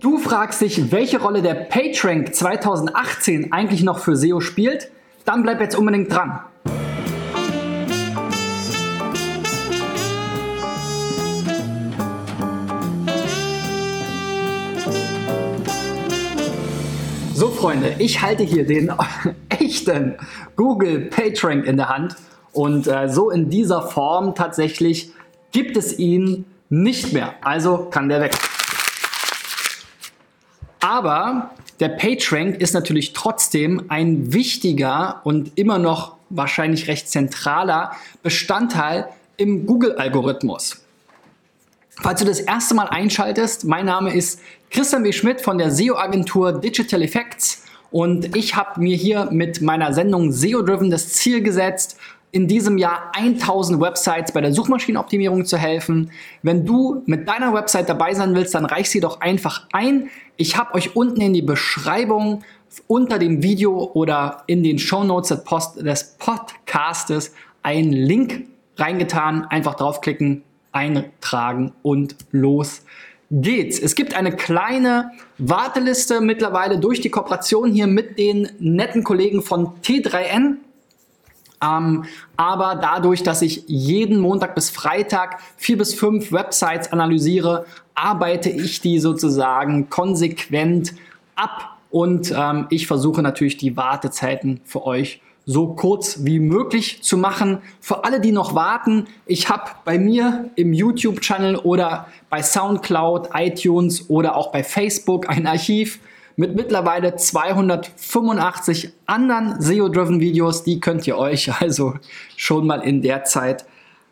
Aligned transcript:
Du 0.00 0.16
fragst 0.16 0.62
dich, 0.62 0.90
welche 0.92 1.20
Rolle 1.20 1.42
der 1.42 1.52
PageRank 1.52 2.34
2018 2.34 3.52
eigentlich 3.52 3.82
noch 3.82 3.98
für 3.98 4.16
SEO 4.16 4.40
spielt? 4.40 4.90
Dann 5.26 5.42
bleib 5.42 5.60
jetzt 5.60 5.76
unbedingt 5.76 6.10
dran. 6.10 6.40
So 17.34 17.48
Freunde, 17.48 17.94
ich 17.98 18.22
halte 18.22 18.42
hier 18.42 18.64
den 18.66 18.90
echten 19.50 20.16
Google 20.56 21.10
PageRank 21.10 21.66
in 21.66 21.76
der 21.76 21.90
Hand 21.90 22.16
und 22.52 22.86
äh, 22.86 23.10
so 23.10 23.28
in 23.28 23.50
dieser 23.50 23.82
Form 23.82 24.34
tatsächlich 24.34 25.12
gibt 25.52 25.76
es 25.76 25.98
ihn 25.98 26.46
nicht 26.70 27.12
mehr. 27.12 27.34
Also 27.42 27.88
kann 27.90 28.08
der 28.08 28.22
weg. 28.22 28.49
Aber 30.90 31.52
der 31.78 31.88
PageRank 31.88 32.60
ist 32.60 32.74
natürlich 32.74 33.12
trotzdem 33.12 33.84
ein 33.90 34.32
wichtiger 34.32 35.20
und 35.22 35.56
immer 35.56 35.78
noch 35.78 36.16
wahrscheinlich 36.30 36.88
recht 36.88 37.08
zentraler 37.08 37.92
Bestandteil 38.24 39.08
im 39.36 39.66
Google-Algorithmus. 39.66 40.82
Falls 42.02 42.18
du 42.18 42.26
das 42.26 42.40
erste 42.40 42.74
Mal 42.74 42.88
einschaltest, 42.88 43.64
mein 43.66 43.86
Name 43.86 44.12
ist 44.12 44.40
Christian 44.70 45.04
B. 45.04 45.12
Schmidt 45.12 45.40
von 45.40 45.58
der 45.58 45.70
SEO-Agentur 45.70 46.60
Digital 46.60 47.02
Effects 47.02 47.62
und 47.92 48.34
ich 48.34 48.56
habe 48.56 48.80
mir 48.80 48.96
hier 48.96 49.26
mit 49.30 49.60
meiner 49.60 49.94
Sendung 49.94 50.32
SEO 50.32 50.62
Driven 50.62 50.90
das 50.90 51.12
Ziel 51.12 51.40
gesetzt, 51.40 51.98
in 52.32 52.46
diesem 52.46 52.78
Jahr 52.78 53.10
1000 53.14 53.80
Websites 53.80 54.32
bei 54.32 54.40
der 54.40 54.52
Suchmaschinenoptimierung 54.52 55.44
zu 55.44 55.56
helfen. 55.56 56.10
Wenn 56.42 56.64
du 56.64 57.02
mit 57.06 57.28
deiner 57.28 57.52
Website 57.52 57.88
dabei 57.88 58.14
sein 58.14 58.34
willst, 58.34 58.54
dann 58.54 58.64
reich 58.64 58.90
sie 58.90 59.00
doch 59.00 59.20
einfach 59.20 59.66
ein. 59.72 60.10
Ich 60.36 60.56
habe 60.56 60.74
euch 60.74 60.96
unten 60.96 61.20
in 61.20 61.32
die 61.32 61.42
Beschreibung 61.42 62.42
unter 62.86 63.18
dem 63.18 63.42
Video 63.42 63.90
oder 63.94 64.44
in 64.46 64.62
den 64.62 64.78
Show 64.78 65.02
Notes 65.02 65.36
des 65.76 66.16
Podcastes 66.18 67.34
einen 67.62 67.92
Link 67.92 68.46
reingetan. 68.76 69.44
Einfach 69.44 69.74
draufklicken, 69.74 70.42
eintragen 70.72 71.72
und 71.82 72.14
los 72.30 72.82
geht's. 73.30 73.78
Es 73.78 73.94
gibt 73.94 74.14
eine 74.14 74.32
kleine 74.32 75.12
Warteliste 75.38 76.20
mittlerweile 76.20 76.78
durch 76.78 77.00
die 77.00 77.10
Kooperation 77.10 77.72
hier 77.72 77.86
mit 77.86 78.18
den 78.18 78.50
netten 78.58 79.04
Kollegen 79.04 79.42
von 79.42 79.68
T3N. 79.82 80.56
Ähm, 81.62 82.04
aber 82.36 82.78
dadurch, 82.80 83.22
dass 83.22 83.42
ich 83.42 83.64
jeden 83.66 84.18
Montag 84.18 84.54
bis 84.54 84.70
Freitag 84.70 85.40
vier 85.56 85.76
bis 85.78 85.94
fünf 85.94 86.32
Websites 86.32 86.92
analysiere, 86.92 87.66
arbeite 87.94 88.48
ich 88.48 88.80
die 88.80 88.98
sozusagen 88.98 89.90
konsequent 89.90 90.94
ab 91.36 91.76
und 91.90 92.32
ähm, 92.36 92.66
ich 92.70 92.86
versuche 92.86 93.20
natürlich 93.20 93.56
die 93.56 93.76
Wartezeiten 93.76 94.60
für 94.64 94.86
euch 94.86 95.20
so 95.46 95.68
kurz 95.68 96.24
wie 96.24 96.38
möglich 96.38 97.02
zu 97.02 97.16
machen. 97.16 97.58
Für 97.80 98.04
alle, 98.04 98.20
die 98.20 98.30
noch 98.30 98.54
warten, 98.54 99.06
ich 99.26 99.48
habe 99.48 99.70
bei 99.84 99.98
mir 99.98 100.50
im 100.54 100.72
YouTube-Channel 100.72 101.56
oder 101.56 102.06
bei 102.28 102.42
SoundCloud, 102.42 103.30
iTunes 103.34 104.08
oder 104.08 104.36
auch 104.36 104.52
bei 104.52 104.62
Facebook 104.62 105.28
ein 105.28 105.46
Archiv 105.46 105.98
mit 106.40 106.56
mittlerweile 106.56 107.16
285 107.16 108.94
anderen 109.04 109.60
SEO-driven 109.60 110.20
Videos. 110.20 110.64
Die 110.64 110.80
könnt 110.80 111.06
ihr 111.06 111.18
euch 111.18 111.60
also 111.60 111.96
schon 112.34 112.66
mal 112.66 112.80
in 112.80 113.02
der 113.02 113.24
Zeit 113.24 113.66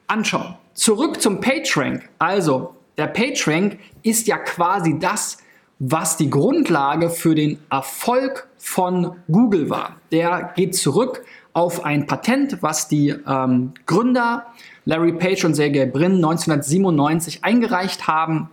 anschauen. 0.09 0.55
Zurück 0.75 1.23
zum 1.23 1.41
PageRank. 1.41 2.06
Also, 2.19 2.75
der 2.99 3.06
PageRank 3.06 3.79
ist 4.03 4.27
ja 4.27 4.37
quasi 4.37 4.99
das, 4.99 5.39
was 5.79 6.19
die 6.19 6.29
Grundlage 6.29 7.09
für 7.09 7.34
den 7.34 7.61
Erfolg 7.71 8.47
von 8.59 9.17
Google 9.33 9.71
war. 9.71 9.97
Der 10.12 10.53
geht 10.55 10.77
zurück 10.77 11.25
auf 11.55 11.87
ein 11.87 12.06
Patent, 12.06 12.59
was 12.61 12.89
die 12.89 13.15
ähm, 13.27 13.73
Gründer 13.87 14.45
Larry 14.84 15.12
Page 15.12 15.47
und 15.47 15.55
Sergey 15.55 15.87
Brin 15.87 16.16
1997 16.16 17.43
eingereicht 17.43 18.06
haben. 18.06 18.50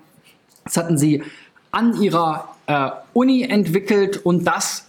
Das 0.64 0.78
hatten 0.78 0.98
sie 0.98 1.24
an 1.72 2.02
ihrer 2.02 2.55
äh, 2.68 2.90
Uni 3.14 3.44
entwickelt 3.44 4.26
und 4.26 4.46
das 4.46 4.88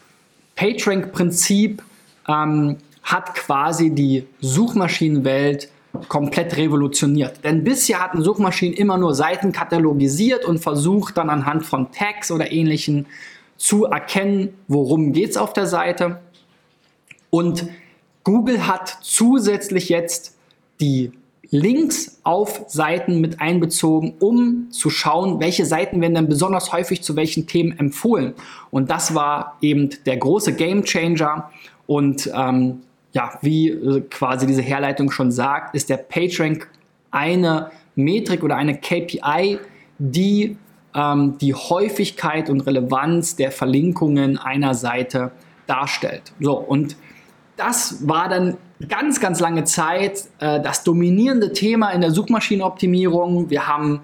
PageRank-Prinzip 0.56 1.82
ähm, 2.28 2.76
hat 3.02 3.34
quasi 3.34 3.90
die 3.90 4.26
Suchmaschinenwelt 4.40 5.68
komplett 6.08 6.56
revolutioniert. 6.56 7.44
Denn 7.44 7.64
bisher 7.64 8.02
hatten 8.02 8.22
Suchmaschinen 8.22 8.74
immer 8.74 8.98
nur 8.98 9.14
Seiten 9.14 9.52
katalogisiert 9.52 10.44
und 10.44 10.58
versucht 10.58 11.16
dann 11.16 11.30
anhand 11.30 11.64
von 11.64 11.92
Tags 11.92 12.30
oder 12.30 12.52
ähnlichen 12.52 13.06
zu 13.56 13.86
erkennen, 13.86 14.54
worum 14.68 15.12
geht 15.12 15.30
es 15.30 15.36
auf 15.36 15.52
der 15.52 15.66
Seite. 15.66 16.20
Und 17.30 17.68
Google 18.24 18.66
hat 18.66 18.98
zusätzlich 19.02 19.88
jetzt 19.88 20.36
die 20.80 21.12
Links 21.50 22.20
auf 22.24 22.64
Seiten 22.68 23.20
mit 23.20 23.40
einbezogen, 23.40 24.14
um 24.18 24.70
zu 24.70 24.90
schauen, 24.90 25.40
welche 25.40 25.64
Seiten 25.64 26.00
werden 26.00 26.14
dann 26.14 26.28
besonders 26.28 26.72
häufig 26.72 27.02
zu 27.02 27.16
welchen 27.16 27.46
Themen 27.46 27.78
empfohlen. 27.78 28.34
Und 28.70 28.90
das 28.90 29.14
war 29.14 29.56
eben 29.60 29.90
der 30.06 30.16
große 30.16 30.54
Game 30.54 30.84
Changer. 30.84 31.50
Und 31.86 32.30
ähm, 32.34 32.80
ja, 33.12 33.38
wie 33.42 33.68
äh, 33.68 34.00
quasi 34.02 34.46
diese 34.46 34.62
Herleitung 34.62 35.10
schon 35.10 35.30
sagt, 35.30 35.74
ist 35.74 35.88
der 35.88 35.98
PageRank 35.98 36.68
eine 37.10 37.70
Metrik 37.94 38.42
oder 38.42 38.56
eine 38.56 38.76
KPI, 38.78 39.58
die 39.98 40.56
ähm, 40.94 41.38
die 41.38 41.54
Häufigkeit 41.54 42.50
und 42.50 42.62
Relevanz 42.62 43.36
der 43.36 43.52
Verlinkungen 43.52 44.38
einer 44.38 44.74
Seite 44.74 45.30
darstellt. 45.66 46.32
So, 46.40 46.54
und 46.54 46.96
das 47.56 48.06
war 48.06 48.28
dann 48.28 48.56
ganz, 48.88 49.20
ganz 49.20 49.40
lange 49.40 49.64
Zeit 49.64 50.24
äh, 50.38 50.60
das 50.60 50.84
dominierende 50.84 51.52
Thema 51.52 51.90
in 51.90 52.00
der 52.00 52.10
Suchmaschinenoptimierung. 52.10 53.50
Wir 53.50 53.66
haben 53.66 54.00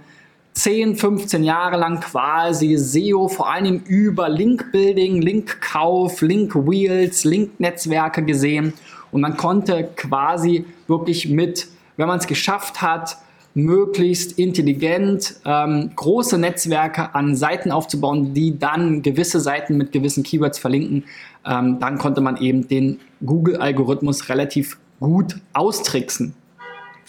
10, 0.55 0.97
15 0.97 1.45
Jahre 1.45 1.77
lang 1.77 2.01
quasi 2.01 2.77
SEO 2.77 3.29
vor 3.29 3.51
allem 3.51 3.79
über 3.87 4.29
Link-Building, 4.29 5.23
Link-Kauf, 5.23 6.21
Link-Wheels, 6.21 7.25
Link-Netzwerke 7.25 8.23
gesehen. 8.23 8.75
Und 9.11 9.23
man 9.23 9.37
konnte 9.37 9.89
quasi 9.97 10.65
wirklich 10.89 11.29
mit, 11.29 11.69
wenn 11.97 12.09
man 12.09 12.19
es 12.19 12.27
geschafft 12.27 12.83
hat, 12.83 13.17
möglichst 13.55 14.39
intelligent 14.39 15.37
ähm, 15.45 15.91
große 15.95 16.39
Netzwerke 16.39 17.15
an 17.15 17.37
Seiten 17.37 17.71
aufzubauen, 17.71 18.33
die 18.35 18.59
dann 18.59 19.03
gewisse 19.03 19.41
Seiten 19.41 19.77
mit 19.77 19.93
gewissen 19.93 20.23
Keywords 20.23 20.59
verlinken, 20.59 21.05
ähm, 21.47 21.79
dann 21.79 21.99
konnte 21.99 22.21
man 22.21 22.39
eben 22.39 22.67
den 22.69 23.01
Google-Algorithmus 23.25 24.29
relativ 24.29 24.79
gut 25.01 25.37
austricksen. 25.53 26.35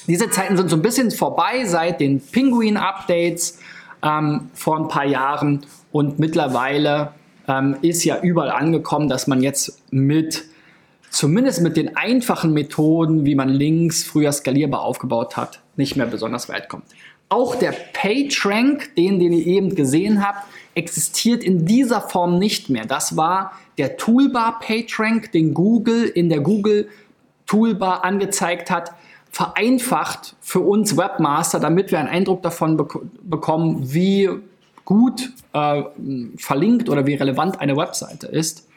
Diese 0.07 0.29
Zeiten 0.29 0.57
sind 0.57 0.69
so 0.69 0.75
ein 0.75 0.81
bisschen 0.81 1.11
vorbei 1.11 1.65
seit 1.65 2.01
den 2.01 2.19
Penguin-Updates 2.19 3.59
ähm, 4.03 4.49
vor 4.53 4.77
ein 4.77 4.87
paar 4.87 5.05
Jahren 5.05 5.65
und 5.91 6.19
mittlerweile 6.19 7.13
ähm, 7.47 7.77
ist 7.81 8.03
ja 8.03 8.19
überall 8.21 8.51
angekommen, 8.51 9.07
dass 9.07 9.27
man 9.27 9.41
jetzt 9.41 9.81
mit 9.91 10.43
zumindest 11.09 11.61
mit 11.61 11.77
den 11.77 11.95
einfachen 11.95 12.53
Methoden, 12.53 13.25
wie 13.25 13.35
man 13.35 13.49
Links 13.49 14.03
früher 14.03 14.31
skalierbar 14.31 14.81
aufgebaut 14.81 15.37
hat, 15.37 15.62
nicht 15.75 15.95
mehr 15.95 16.05
besonders 16.05 16.49
weit 16.49 16.69
kommt. 16.69 16.85
Auch 17.29 17.55
der 17.55 17.73
PageRank, 17.93 18.95
den, 18.95 19.19
den 19.19 19.33
ihr 19.33 19.45
eben 19.45 19.75
gesehen 19.75 20.25
habt, 20.25 20.47
existiert 20.75 21.43
in 21.43 21.65
dieser 21.65 22.01
Form 22.01 22.39
nicht 22.39 22.69
mehr. 22.69 22.85
Das 22.85 23.15
war 23.17 23.53
der 23.77 23.97
Toolbar 23.97 24.59
PageRank, 24.59 25.31
den 25.31 25.53
Google 25.53 26.05
in 26.05 26.29
der 26.29 26.41
Google 26.41 26.89
Toolbar 27.45 28.03
angezeigt 28.03 28.71
hat, 28.71 28.91
vereinfacht 29.29 30.35
für 30.41 30.59
uns 30.59 30.95
Webmaster, 30.95 31.59
damit 31.59 31.91
wir 31.91 31.99
einen 31.99 32.07
Eindruck 32.07 32.43
davon 32.43 32.77
bek 32.77 32.93
bekommen, 33.23 33.93
wie 33.93 34.29
gut 34.85 35.31
äh, 35.53 35.83
verlinkt 36.37 36.89
oder 36.89 37.05
wie 37.07 37.15
relevant 37.15 37.59
eine 37.59 37.75
Webseite 37.75 38.27
ist. 38.27 38.67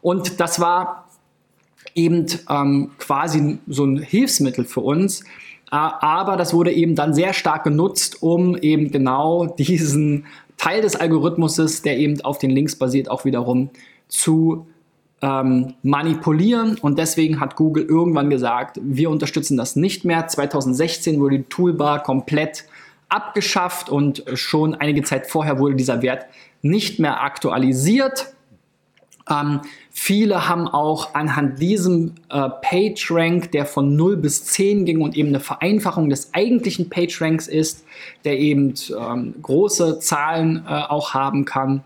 Und 0.00 0.40
das 0.40 0.60
war 0.60 1.08
eben 1.94 2.26
ähm, 2.48 2.90
quasi 2.98 3.58
so 3.68 3.84
ein 3.84 3.98
Hilfsmittel 3.98 4.64
für 4.64 4.80
uns, 4.80 5.24
aber 5.72 6.36
das 6.36 6.52
wurde 6.52 6.70
eben 6.70 6.94
dann 6.96 7.14
sehr 7.14 7.32
stark 7.32 7.64
genutzt, 7.64 8.22
um 8.22 8.56
eben 8.56 8.90
genau 8.90 9.46
diesen 9.58 10.26
Teil 10.58 10.82
des 10.82 10.96
Algorithmuses, 10.96 11.82
der 11.82 11.98
eben 11.98 12.20
auf 12.20 12.38
den 12.38 12.50
Links 12.50 12.76
basiert, 12.76 13.10
auch 13.10 13.24
wiederum 13.24 13.70
zu 14.06 14.66
ähm, 15.22 15.74
manipulieren. 15.82 16.76
Und 16.76 16.98
deswegen 16.98 17.40
hat 17.40 17.56
Google 17.56 17.84
irgendwann 17.84 18.28
gesagt, 18.28 18.78
wir 18.82 19.08
unterstützen 19.08 19.56
das 19.56 19.74
nicht 19.74 20.04
mehr. 20.04 20.28
2016 20.28 21.18
wurde 21.18 21.38
die 21.38 21.44
Toolbar 21.44 22.02
komplett 22.02 22.66
abgeschafft 23.08 23.88
und 23.88 24.24
schon 24.34 24.74
einige 24.74 25.02
Zeit 25.02 25.26
vorher 25.26 25.58
wurde 25.58 25.74
dieser 25.74 26.02
Wert 26.02 26.26
nicht 26.60 26.98
mehr 26.98 27.22
aktualisiert. 27.22 28.34
Ähm, 29.30 29.60
viele 30.02 30.48
haben 30.48 30.66
auch 30.66 31.14
anhand 31.14 31.60
diesem 31.60 32.14
äh, 32.28 32.48
PageRank, 32.60 33.52
der 33.52 33.66
von 33.66 33.94
0 33.94 34.16
bis 34.16 34.44
10 34.46 34.84
ging 34.84 35.00
und 35.00 35.16
eben 35.16 35.28
eine 35.28 35.38
Vereinfachung 35.38 36.08
des 36.10 36.34
eigentlichen 36.34 36.90
PageRanks 36.90 37.46
ist, 37.46 37.84
der 38.24 38.36
eben 38.40 38.74
ähm, 38.98 39.34
große 39.40 40.00
Zahlen 40.00 40.64
äh, 40.66 40.70
auch 40.70 41.14
haben 41.14 41.44
kann, 41.44 41.84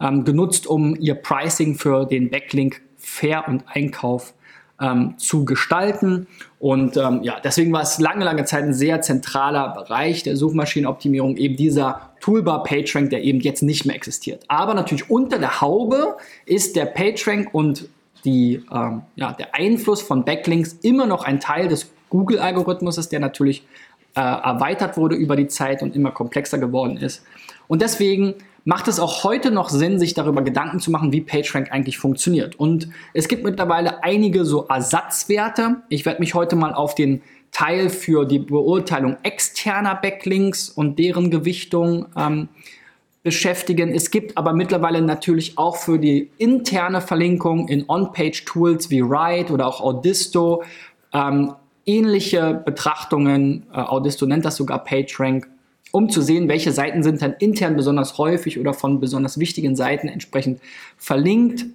ähm, 0.00 0.24
genutzt, 0.24 0.66
um 0.66 0.96
ihr 0.98 1.14
Pricing 1.14 1.74
für 1.74 2.06
den 2.06 2.30
Backlink 2.30 2.80
Fair 2.96 3.44
und 3.46 3.64
Einkauf 3.66 4.32
ähm, 4.80 5.14
zu 5.18 5.44
gestalten. 5.44 6.26
Und 6.58 6.96
ähm, 6.96 7.22
ja, 7.22 7.38
deswegen 7.42 7.72
war 7.72 7.82
es 7.82 7.98
lange, 7.98 8.24
lange 8.24 8.44
Zeit 8.44 8.64
ein 8.64 8.74
sehr 8.74 9.00
zentraler 9.00 9.68
Bereich 9.70 10.22
der 10.22 10.36
Suchmaschinenoptimierung, 10.36 11.36
eben 11.36 11.56
dieser 11.56 12.10
Toolbar 12.20 12.64
PageRank, 12.64 13.10
der 13.10 13.22
eben 13.22 13.40
jetzt 13.40 13.62
nicht 13.62 13.84
mehr 13.86 13.94
existiert. 13.94 14.44
Aber 14.48 14.74
natürlich 14.74 15.10
unter 15.10 15.38
der 15.38 15.60
Haube 15.60 16.16
ist 16.46 16.76
der 16.76 16.86
PageRank 16.86 17.52
und 17.52 17.88
die, 18.24 18.62
ähm, 18.72 19.02
ja, 19.14 19.32
der 19.32 19.54
Einfluss 19.54 20.02
von 20.02 20.24
Backlinks 20.24 20.74
immer 20.82 21.06
noch 21.06 21.24
ein 21.24 21.40
Teil 21.40 21.68
des 21.68 21.90
Google-Algorithmus, 22.10 23.08
der 23.08 23.20
natürlich 23.20 23.64
äh, 24.16 24.20
erweitert 24.20 24.96
wurde 24.96 25.14
über 25.14 25.36
die 25.36 25.46
Zeit 25.46 25.82
und 25.82 25.94
immer 25.94 26.10
komplexer 26.10 26.58
geworden 26.58 26.96
ist. 26.96 27.22
Und 27.68 27.82
deswegen 27.82 28.34
macht 28.68 28.86
es 28.86 29.00
auch 29.00 29.24
heute 29.24 29.50
noch 29.50 29.70
Sinn, 29.70 29.98
sich 29.98 30.12
darüber 30.12 30.42
Gedanken 30.42 30.78
zu 30.78 30.90
machen, 30.90 31.10
wie 31.10 31.22
PageRank 31.22 31.72
eigentlich 31.72 31.96
funktioniert. 31.96 32.56
Und 32.56 32.90
es 33.14 33.26
gibt 33.26 33.42
mittlerweile 33.42 34.04
einige 34.04 34.44
so 34.44 34.66
Ersatzwerte. 34.66 35.76
Ich 35.88 36.04
werde 36.04 36.20
mich 36.20 36.34
heute 36.34 36.54
mal 36.54 36.74
auf 36.74 36.94
den 36.94 37.22
Teil 37.50 37.88
für 37.88 38.26
die 38.26 38.38
Beurteilung 38.38 39.16
externer 39.22 39.94
Backlinks 39.94 40.68
und 40.68 40.98
deren 40.98 41.30
Gewichtung 41.30 42.08
ähm, 42.14 42.50
beschäftigen. 43.22 43.94
Es 43.94 44.10
gibt 44.10 44.36
aber 44.36 44.52
mittlerweile 44.52 45.00
natürlich 45.00 45.56
auch 45.56 45.76
für 45.76 45.98
die 45.98 46.30
interne 46.36 47.00
Verlinkung 47.00 47.68
in 47.68 47.86
On-Page-Tools 47.88 48.90
wie 48.90 49.00
Write 49.00 49.50
oder 49.50 49.66
auch 49.66 49.80
Audisto 49.80 50.62
ähm, 51.14 51.54
ähnliche 51.86 52.62
Betrachtungen. 52.66 53.64
Äh, 53.72 53.78
Audisto 53.78 54.26
nennt 54.26 54.44
das 54.44 54.56
sogar 54.56 54.84
PageRank 54.84 55.48
um 55.92 56.10
zu 56.10 56.22
sehen, 56.22 56.48
welche 56.48 56.72
Seiten 56.72 57.02
sind 57.02 57.22
dann 57.22 57.34
intern 57.38 57.76
besonders 57.76 58.18
häufig 58.18 58.58
oder 58.58 58.74
von 58.74 59.00
besonders 59.00 59.38
wichtigen 59.38 59.76
Seiten 59.76 60.08
entsprechend 60.08 60.60
verlinkt, 60.96 61.66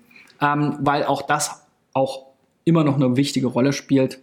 ähm, 0.42 0.78
weil 0.80 1.04
auch 1.04 1.22
das 1.22 1.64
auch 1.94 2.28
immer 2.66 2.84
noch 2.84 2.96
eine 2.96 3.18
wichtige 3.18 3.48
Rolle 3.48 3.74
spielt, 3.74 4.20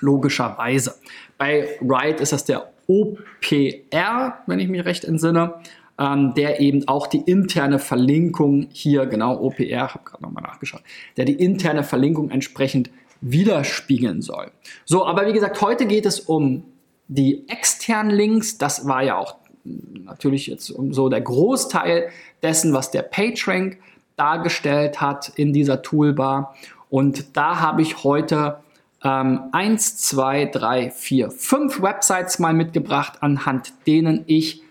logischerweise. 0.00 0.94
Bei 1.38 1.68
Write 1.80 2.22
ist 2.22 2.32
das 2.32 2.44
der 2.44 2.70
OPR, 2.86 4.38
wenn 4.46 4.58
ich 4.58 4.68
mich 4.68 4.84
recht 4.84 5.04
entsinne, 5.04 5.54
ähm, 5.98 6.32
der 6.34 6.60
eben 6.60 6.88
auch 6.88 7.06
die 7.06 7.20
interne 7.20 7.78
Verlinkung 7.78 8.68
hier, 8.72 9.06
genau 9.06 9.38
OPR, 9.40 9.94
habe 9.94 10.04
gerade 10.04 10.22
nochmal 10.22 10.42
nachgeschaut, 10.42 10.82
der 11.16 11.26
die 11.26 11.34
interne 11.34 11.84
Verlinkung 11.84 12.30
entsprechend 12.30 12.90
widerspiegeln 13.20 14.22
soll. 14.22 14.50
So, 14.86 15.04
aber 15.04 15.26
wie 15.26 15.32
gesagt, 15.32 15.60
heute 15.60 15.86
geht 15.86 16.06
es 16.06 16.20
um 16.20 16.64
die 17.10 17.48
externen 17.48 18.12
Links, 18.12 18.56
das 18.56 18.86
war 18.86 19.02
ja 19.02 19.16
auch 19.18 19.36
natürlich 19.64 20.46
jetzt 20.46 20.66
so 20.66 21.08
der 21.08 21.20
Großteil 21.20 22.08
dessen, 22.42 22.72
was 22.72 22.92
der 22.92 23.02
PageRank 23.02 23.78
dargestellt 24.16 25.00
hat 25.00 25.32
in 25.34 25.52
dieser 25.52 25.82
Toolbar. 25.82 26.54
Und 26.88 27.36
da 27.36 27.60
habe 27.60 27.82
ich 27.82 28.04
heute 28.04 28.60
ähm, 29.02 29.40
1, 29.52 29.96
2, 29.96 30.46
3, 30.46 30.90
4, 30.90 31.30
5 31.30 31.82
Websites 31.82 32.38
mal 32.38 32.54
mitgebracht, 32.54 33.14
anhand 33.20 33.72
denen 33.86 34.22
ich 34.26 34.62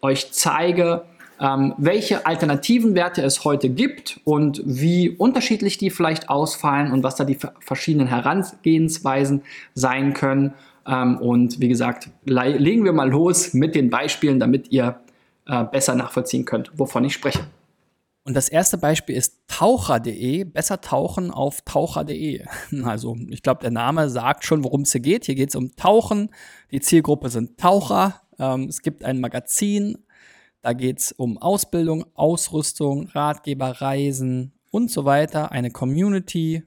euch 0.00 0.30
zeige, 0.30 1.04
ähm, 1.40 1.74
welche 1.78 2.26
alternativen 2.26 2.94
Werte 2.94 3.22
es 3.22 3.44
heute 3.44 3.70
gibt 3.70 4.20
und 4.24 4.62
wie 4.64 5.10
unterschiedlich 5.10 5.78
die 5.78 5.90
vielleicht 5.90 6.28
ausfallen 6.28 6.92
und 6.92 7.02
was 7.02 7.16
da 7.16 7.24
die 7.24 7.38
verschiedenen 7.60 8.06
Herangehensweisen 8.06 9.42
sein 9.74 10.14
können. 10.14 10.54
Ähm, 10.88 11.18
und 11.18 11.60
wie 11.60 11.68
gesagt, 11.68 12.10
legen 12.24 12.84
wir 12.84 12.92
mal 12.92 13.10
los 13.10 13.52
mit 13.52 13.74
den 13.74 13.90
Beispielen, 13.90 14.40
damit 14.40 14.72
ihr 14.72 15.00
äh, 15.46 15.64
besser 15.64 15.94
nachvollziehen 15.94 16.44
könnt, 16.44 16.72
wovon 16.76 17.04
ich 17.04 17.12
spreche. 17.12 17.40
Und 18.24 18.34
das 18.34 18.48
erste 18.48 18.76
Beispiel 18.76 19.16
ist 19.16 19.38
taucher.de, 19.48 20.44
besser 20.44 20.80
tauchen 20.80 21.30
auf 21.30 21.62
taucher.de. 21.62 22.44
Also 22.84 23.16
ich 23.28 23.42
glaube, 23.42 23.60
der 23.62 23.70
Name 23.70 24.10
sagt 24.10 24.44
schon, 24.44 24.64
worum 24.64 24.82
es 24.82 24.92
hier 24.92 25.00
geht. 25.00 25.26
Hier 25.26 25.34
geht 25.34 25.50
es 25.50 25.56
um 25.56 25.74
Tauchen. 25.76 26.30
Die 26.70 26.80
Zielgruppe 26.80 27.28
sind 27.30 27.58
Taucher. 27.58 28.20
Ähm, 28.38 28.64
es 28.64 28.82
gibt 28.82 29.04
ein 29.04 29.20
Magazin, 29.20 29.98
da 30.62 30.72
geht 30.72 30.98
es 30.98 31.12
um 31.12 31.38
Ausbildung, 31.38 32.04
Ausrüstung, 32.14 33.08
Ratgeber, 33.08 33.80
Reisen 33.80 34.52
und 34.70 34.90
so 34.90 35.04
weiter. 35.04 35.52
Eine 35.52 35.70
Community, 35.70 36.64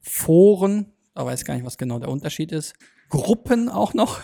Foren, 0.00 0.92
da 1.14 1.24
weiß 1.24 1.40
ich 1.40 1.46
gar 1.46 1.54
nicht, 1.54 1.66
was 1.66 1.78
genau 1.78 1.98
der 1.98 2.08
Unterschied 2.08 2.52
ist. 2.52 2.74
Gruppen 3.14 3.68
auch 3.68 3.94
noch. 3.94 4.20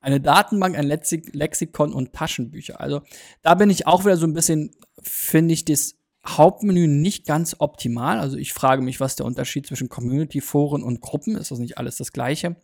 Eine 0.00 0.20
Datenbank, 0.20 0.76
ein 0.76 0.86
Lexikon 0.86 1.92
und 1.92 2.12
Taschenbücher. 2.12 2.80
Also 2.80 3.02
da 3.42 3.54
bin 3.54 3.70
ich 3.70 3.86
auch 3.86 4.04
wieder 4.04 4.16
so 4.16 4.26
ein 4.26 4.34
bisschen, 4.34 4.72
finde 5.00 5.54
ich 5.54 5.64
das 5.64 5.94
Hauptmenü 6.26 6.88
nicht 6.88 7.26
ganz 7.26 7.56
optimal. 7.58 8.18
Also 8.18 8.36
ich 8.36 8.52
frage 8.52 8.82
mich, 8.82 9.00
was 9.00 9.16
der 9.16 9.26
Unterschied 9.26 9.66
zwischen 9.66 9.88
Community, 9.88 10.40
Foren 10.40 10.82
und 10.82 11.00
Gruppen 11.00 11.36
ist. 11.36 11.50
Das 11.50 11.58
nicht 11.58 11.78
alles 11.78 11.96
das 11.96 12.12
Gleiche? 12.12 12.56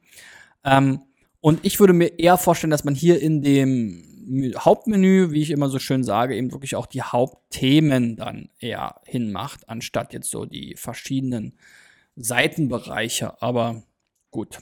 Ähm, 0.65 1.03
und 1.41 1.65
ich 1.65 1.79
würde 1.79 1.93
mir 1.93 2.19
eher 2.19 2.37
vorstellen, 2.37 2.71
dass 2.71 2.85
man 2.85 2.95
hier 2.95 3.21
in 3.23 3.43
dem 3.43 4.05
Hauptmenü, 4.59 5.31
wie 5.31 5.43
ich 5.43 5.51
immer 5.51 5.69
so 5.69 5.79
schön 5.79 6.05
sage, 6.05 6.37
eben 6.37 6.53
wirklich 6.53 6.75
auch 6.75 6.87
die 6.87 7.03
Hauptthemen 7.03 8.17
dann 8.17 8.51
eher 8.59 9.01
hinmacht, 9.05 9.69
anstatt 9.69 10.13
jetzt 10.13 10.31
so 10.31 10.45
die 10.45 10.75
verschiedenen 10.77 11.57
Seitenbereiche. 12.17 13.41
Aber 13.41 13.83
gut, 14.31 14.59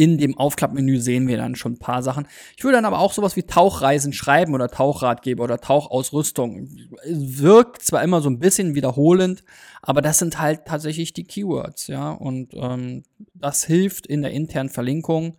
in 0.00 0.16
dem 0.16 0.38
Aufklappmenü 0.38 0.98
sehen 0.98 1.28
wir 1.28 1.36
dann 1.36 1.56
schon 1.56 1.72
ein 1.72 1.78
paar 1.78 2.02
Sachen. 2.02 2.26
Ich 2.56 2.64
würde 2.64 2.78
dann 2.78 2.86
aber 2.86 3.00
auch 3.00 3.12
sowas 3.12 3.36
wie 3.36 3.42
Tauchreisen 3.42 4.14
schreiben 4.14 4.54
oder 4.54 4.68
Tauchratgeber 4.68 5.44
oder 5.44 5.60
Tauchausrüstung. 5.60 6.70
Wirkt 7.04 7.82
zwar 7.82 8.02
immer 8.02 8.22
so 8.22 8.30
ein 8.30 8.38
bisschen 8.38 8.74
wiederholend, 8.74 9.44
aber 9.82 10.00
das 10.00 10.18
sind 10.18 10.40
halt 10.40 10.64
tatsächlich 10.64 11.12
die 11.12 11.24
Keywords, 11.24 11.88
ja. 11.88 12.12
Und 12.12 12.54
ähm, 12.54 13.02
das 13.34 13.64
hilft 13.64 14.06
in 14.06 14.22
der 14.22 14.30
internen 14.30 14.70
Verlinkung, 14.70 15.36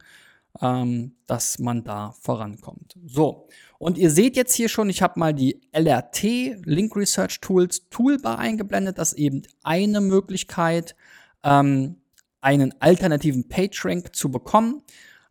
ähm, 0.61 1.15
dass 1.25 1.57
man 1.57 1.83
da 1.83 2.13
vorankommt. 2.21 2.99
So. 3.03 3.47
Und 3.79 3.97
ihr 3.97 4.11
seht 4.11 4.35
jetzt 4.35 4.53
hier 4.53 4.69
schon, 4.69 4.91
ich 4.91 5.01
habe 5.01 5.19
mal 5.19 5.33
die 5.33 5.59
LRT, 5.71 6.65
Link 6.65 6.95
Research 6.95 7.41
Tools 7.41 7.89
Toolbar 7.89 8.37
eingeblendet. 8.37 8.99
Das 8.99 9.13
ist 9.13 9.17
eben 9.17 9.41
eine 9.63 10.01
Möglichkeit, 10.01 10.95
ähm, 11.43 11.95
einen 12.41 12.73
alternativen 12.79 13.47
PageRank 13.47 14.15
zu 14.15 14.29
bekommen. 14.29 14.81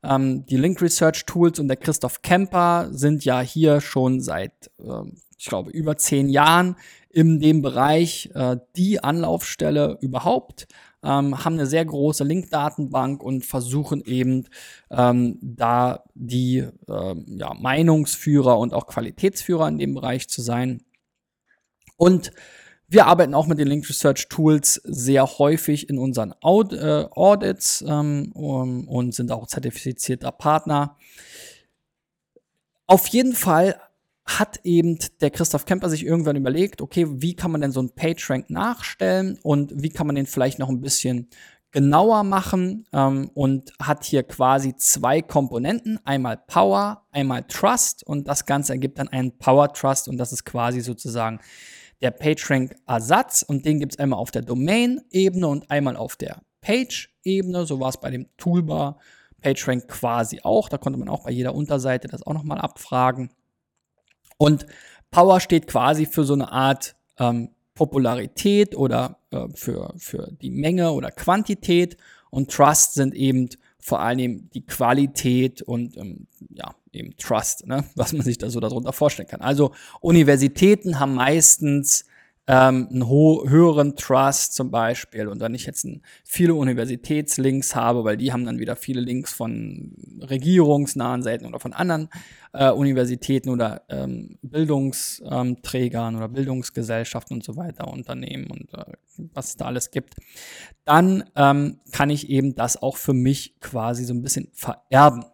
Ähm, 0.02 0.46
die 0.46 0.56
Link 0.56 0.80
Research 0.80 1.26
Tools 1.26 1.58
und 1.58 1.68
der 1.68 1.76
Christoph 1.76 2.22
Kemper 2.22 2.88
sind 2.92 3.24
ja 3.24 3.40
hier 3.40 3.80
schon 3.80 4.20
seit, 4.20 4.70
äh, 4.78 5.02
ich 5.36 5.46
glaube, 5.46 5.70
über 5.70 5.96
zehn 5.96 6.28
Jahren 6.28 6.76
in 7.10 7.40
dem 7.40 7.60
Bereich 7.60 8.30
äh, 8.34 8.56
die 8.76 9.02
Anlaufstelle 9.02 9.98
überhaupt, 10.00 10.68
ähm, 11.02 11.44
haben 11.44 11.54
eine 11.54 11.66
sehr 11.66 11.84
große 11.84 12.24
Link-Datenbank 12.24 13.22
und 13.22 13.44
versuchen 13.44 14.02
eben 14.04 14.46
ähm, 14.90 15.38
da 15.40 16.04
die 16.14 16.58
äh, 16.58 17.14
ja, 17.26 17.54
Meinungsführer 17.54 18.58
und 18.58 18.74
auch 18.74 18.86
Qualitätsführer 18.86 19.68
in 19.68 19.78
dem 19.78 19.94
Bereich 19.94 20.28
zu 20.28 20.42
sein. 20.42 20.82
Und 21.96 22.32
wir 22.90 23.06
arbeiten 23.06 23.34
auch 23.34 23.46
mit 23.46 23.58
den 23.58 23.68
Link 23.68 23.88
Research 23.88 24.28
Tools 24.28 24.80
sehr 24.84 25.24
häufig 25.38 25.88
in 25.88 25.96
unseren 25.96 26.34
Aud 26.40 26.72
äh, 26.72 27.06
Audits 27.12 27.84
ähm, 27.86 28.32
um, 28.32 28.88
und 28.88 29.14
sind 29.14 29.30
auch 29.30 29.46
zertifizierter 29.46 30.32
Partner. 30.32 30.96
Auf 32.88 33.06
jeden 33.06 33.34
Fall 33.34 33.80
hat 34.26 34.60
eben 34.64 34.98
der 35.20 35.30
Christoph 35.30 35.66
Kemper 35.66 35.88
sich 35.88 36.04
irgendwann 36.04 36.34
überlegt, 36.34 36.82
okay, 36.82 37.06
wie 37.08 37.34
kann 37.34 37.52
man 37.52 37.60
denn 37.60 37.70
so 37.70 37.78
einen 37.78 37.94
PageRank 37.94 38.50
nachstellen 38.50 39.38
und 39.42 39.72
wie 39.80 39.90
kann 39.90 40.08
man 40.08 40.16
den 40.16 40.26
vielleicht 40.26 40.58
noch 40.58 40.68
ein 40.68 40.80
bisschen 40.80 41.28
genauer 41.70 42.24
machen 42.24 42.86
ähm, 42.92 43.30
und 43.34 43.72
hat 43.80 44.02
hier 44.02 44.24
quasi 44.24 44.74
zwei 44.74 45.22
Komponenten, 45.22 46.00
einmal 46.04 46.36
Power, 46.36 47.06
einmal 47.12 47.44
Trust 47.44 48.04
und 48.04 48.26
das 48.26 48.46
Ganze 48.46 48.72
ergibt 48.72 48.98
dann 48.98 49.06
einen 49.06 49.38
Power 49.38 49.72
Trust 49.72 50.08
und 50.08 50.16
das 50.16 50.32
ist 50.32 50.44
quasi 50.44 50.80
sozusagen 50.80 51.38
der 52.00 52.10
PageRank-Ersatz 52.10 53.42
und 53.42 53.66
den 53.66 53.78
gibt 53.78 53.92
es 53.92 53.98
einmal 53.98 54.18
auf 54.18 54.30
der 54.30 54.42
Domain-Ebene 54.42 55.46
und 55.46 55.70
einmal 55.70 55.96
auf 55.96 56.16
der 56.16 56.42
Page-Ebene. 56.62 57.66
So 57.66 57.80
war 57.80 57.90
es 57.90 57.98
bei 57.98 58.10
dem 58.10 58.26
Toolbar 58.36 58.98
PageRank 59.40 59.88
quasi 59.88 60.40
auch. 60.42 60.68
Da 60.68 60.78
konnte 60.78 60.98
man 60.98 61.08
auch 61.08 61.24
bei 61.24 61.30
jeder 61.30 61.54
Unterseite 61.54 62.08
das 62.08 62.22
auch 62.26 62.34
nochmal 62.34 62.58
abfragen. 62.58 63.30
Und 64.38 64.66
Power 65.10 65.40
steht 65.40 65.66
quasi 65.66 66.06
für 66.06 66.24
so 66.24 66.34
eine 66.34 66.50
Art 66.52 66.96
ähm, 67.18 67.50
Popularität 67.74 68.76
oder 68.76 69.18
äh, 69.30 69.48
für, 69.54 69.92
für 69.96 70.32
die 70.40 70.50
Menge 70.50 70.92
oder 70.92 71.10
Quantität. 71.10 71.96
Und 72.30 72.50
Trust 72.50 72.94
sind 72.94 73.14
eben 73.14 73.48
vor 73.80 74.00
allem 74.00 74.50
die 74.50 74.64
Qualität 74.64 75.62
und 75.62 75.96
ähm, 75.96 76.26
ja, 76.50 76.74
eben 76.92 77.16
Trust, 77.16 77.66
ne? 77.66 77.84
was 77.94 78.12
man 78.12 78.22
sich 78.22 78.38
da 78.38 78.50
so 78.50 78.60
darunter 78.60 78.92
vorstellen 78.92 79.28
kann. 79.28 79.40
Also 79.40 79.72
Universitäten 80.00 81.00
haben 81.00 81.14
meistens 81.14 82.04
ähm, 82.46 82.88
einen 82.90 83.08
höheren 83.08 83.96
Trust 83.96 84.54
zum 84.54 84.70
Beispiel 84.70 85.28
und 85.28 85.40
wenn 85.40 85.54
ich 85.54 85.66
jetzt 85.66 85.84
ein, 85.84 86.02
viele 86.24 86.54
Universitätslinks 86.54 87.74
habe, 87.74 88.04
weil 88.04 88.16
die 88.16 88.32
haben 88.32 88.44
dann 88.44 88.58
wieder 88.58 88.76
viele 88.76 89.00
Links 89.00 89.32
von 89.32 89.94
regierungsnahen 90.20 91.22
Seiten 91.22 91.46
oder 91.46 91.60
von 91.60 91.72
anderen 91.72 92.08
äh, 92.52 92.70
Universitäten 92.70 93.50
oder 93.50 93.82
ähm, 93.88 94.38
Bildungsträgern 94.42 96.16
oder 96.16 96.28
Bildungsgesellschaften 96.28 97.36
und 97.36 97.44
so 97.44 97.56
weiter, 97.56 97.88
Unternehmen 97.88 98.50
und 98.50 98.72
äh, 98.74 98.92
was 99.34 99.48
es 99.48 99.56
da 99.56 99.66
alles 99.66 99.90
gibt, 99.90 100.16
dann 100.84 101.24
ähm, 101.36 101.80
kann 101.92 102.10
ich 102.10 102.30
eben 102.30 102.54
das 102.54 102.82
auch 102.82 102.96
für 102.96 103.14
mich 103.14 103.60
quasi 103.60 104.04
so 104.04 104.14
ein 104.14 104.22
bisschen 104.22 104.48
vererben. 104.54 105.24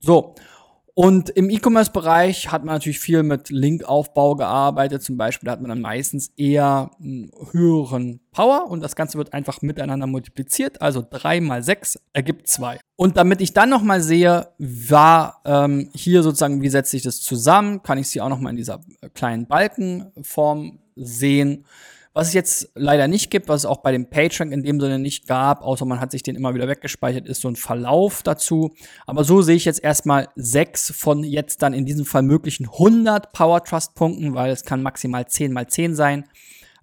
So, 0.00 0.34
und 0.98 1.28
im 1.28 1.50
E-Commerce-Bereich 1.50 2.50
hat 2.50 2.64
man 2.64 2.76
natürlich 2.76 3.00
viel 3.00 3.22
mit 3.22 3.50
Linkaufbau 3.50 4.34
gearbeitet. 4.34 5.02
Zum 5.02 5.18
Beispiel 5.18 5.50
hat 5.50 5.60
man 5.60 5.68
dann 5.68 5.82
meistens 5.82 6.32
eher 6.38 6.90
einen 6.98 7.30
höheren 7.52 8.20
Power 8.32 8.70
und 8.70 8.80
das 8.80 8.96
Ganze 8.96 9.18
wird 9.18 9.34
einfach 9.34 9.60
miteinander 9.60 10.06
multipliziert. 10.06 10.80
Also 10.80 11.04
drei 11.06 11.42
mal 11.42 11.62
sechs 11.62 12.00
ergibt 12.14 12.48
zwei. 12.48 12.80
Und 12.96 13.18
damit 13.18 13.42
ich 13.42 13.52
dann 13.52 13.68
nochmal 13.68 14.00
sehe, 14.00 14.48
war 14.56 15.42
ähm, 15.44 15.90
hier 15.94 16.22
sozusagen, 16.22 16.62
wie 16.62 16.70
setze 16.70 16.96
ich 16.96 17.02
das 17.02 17.20
zusammen, 17.20 17.82
kann 17.82 17.98
ich 17.98 18.08
sie 18.08 18.22
auch 18.22 18.30
nochmal 18.30 18.52
in 18.52 18.56
dieser 18.56 18.80
kleinen 19.12 19.46
Balkenform 19.46 20.78
sehen. 20.94 21.66
Was 22.16 22.28
es 22.28 22.32
jetzt 22.32 22.70
leider 22.74 23.08
nicht 23.08 23.30
gibt, 23.30 23.46
was 23.46 23.60
es 23.60 23.66
auch 23.66 23.82
bei 23.82 23.92
dem 23.92 24.08
PageRank 24.08 24.50
in 24.50 24.62
dem 24.62 24.80
Sinne 24.80 24.98
nicht 24.98 25.28
gab, 25.28 25.60
außer 25.60 25.84
man 25.84 26.00
hat 26.00 26.12
sich 26.12 26.22
den 26.22 26.34
immer 26.34 26.54
wieder 26.54 26.66
weggespeichert, 26.66 27.28
ist 27.28 27.42
so 27.42 27.48
ein 27.48 27.56
Verlauf 27.56 28.22
dazu. 28.22 28.74
Aber 29.04 29.22
so 29.22 29.42
sehe 29.42 29.56
ich 29.56 29.66
jetzt 29.66 29.84
erstmal 29.84 30.30
sechs 30.34 30.90
von 30.96 31.22
jetzt 31.24 31.60
dann 31.60 31.74
in 31.74 31.84
diesem 31.84 32.06
Fall 32.06 32.22
möglichen 32.22 32.70
100 32.70 33.32
Power 33.32 33.62
Trust 33.62 33.94
Punkten, 33.96 34.32
weil 34.32 34.50
es 34.50 34.64
kann 34.64 34.82
maximal 34.82 35.26
10 35.26 35.52
mal 35.52 35.66
10 35.66 35.94
sein, 35.94 36.24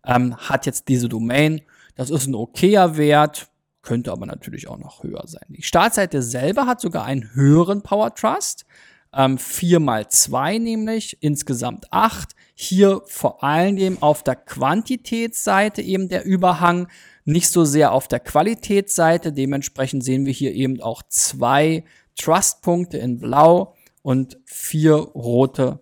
ähm, 0.05 0.35
hat 0.37 0.67
jetzt 0.67 0.87
diese 0.87 1.09
Domain. 1.09 1.61
Das 1.95 2.11
ist 2.11 2.27
ein 2.27 2.35
okayer 2.35 2.95
Wert, 2.97 3.47
könnte 3.81 4.11
aber 4.11 4.27
natürlich 4.27 4.67
auch 4.67 4.77
noch 4.77 5.01
höher 5.01 5.23
sein. 5.25 5.47
Die 5.49 5.63
Startseite 5.63 6.21
selber 6.21 6.67
hat 6.67 6.79
sogar 6.79 7.05
einen 7.05 7.33
höheren 7.33 7.81
Power 7.81 8.13
Trust. 8.13 8.67
Ähm, 9.15 9.37
4 9.37 9.79
mal 9.79 10.07
2 10.09 10.57
nämlich, 10.57 11.17
insgesamt 11.21 11.91
8. 11.91 12.31
Hier 12.55 13.01
vor 13.05 13.43
allen 13.43 13.75
Dingen 13.75 14.01
auf 14.01 14.23
der 14.23 14.35
Quantitätsseite 14.35 15.81
eben 15.81 16.09
der 16.09 16.25
Überhang, 16.25 16.87
nicht 17.25 17.49
so 17.49 17.63
sehr 17.63 17.91
auf 17.91 18.07
der 18.07 18.19
Qualitätsseite. 18.19 19.31
Dementsprechend 19.31 20.03
sehen 20.03 20.25
wir 20.25 20.33
hier 20.33 20.53
eben 20.53 20.81
auch 20.81 21.03
zwei 21.07 21.83
Trust-Punkte 22.19 22.97
in 22.97 23.19
Blau 23.19 23.75
und 24.01 24.37
vier 24.45 24.95
rote 24.95 25.81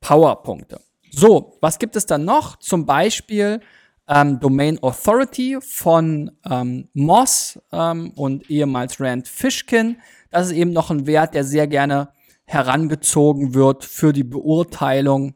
Power-Punkte. 0.00 0.80
So, 1.10 1.58
was 1.60 1.78
gibt 1.78 1.96
es 1.96 2.06
dann 2.06 2.24
noch? 2.24 2.56
Zum 2.56 2.86
Beispiel 2.86 3.60
ähm, 4.08 4.40
Domain 4.40 4.82
Authority 4.82 5.58
von 5.60 6.30
ähm, 6.48 6.88
Moss 6.92 7.60
ähm, 7.72 8.10
und 8.16 8.50
ehemals 8.50 9.00
Rand 9.00 9.28
Fishkin. 9.28 9.98
Das 10.30 10.46
ist 10.48 10.52
eben 10.52 10.72
noch 10.72 10.90
ein 10.90 11.06
Wert, 11.06 11.34
der 11.34 11.44
sehr 11.44 11.66
gerne 11.66 12.08
herangezogen 12.50 13.54
wird 13.54 13.84
für 13.84 14.12
die 14.12 14.24
Beurteilung 14.24 15.34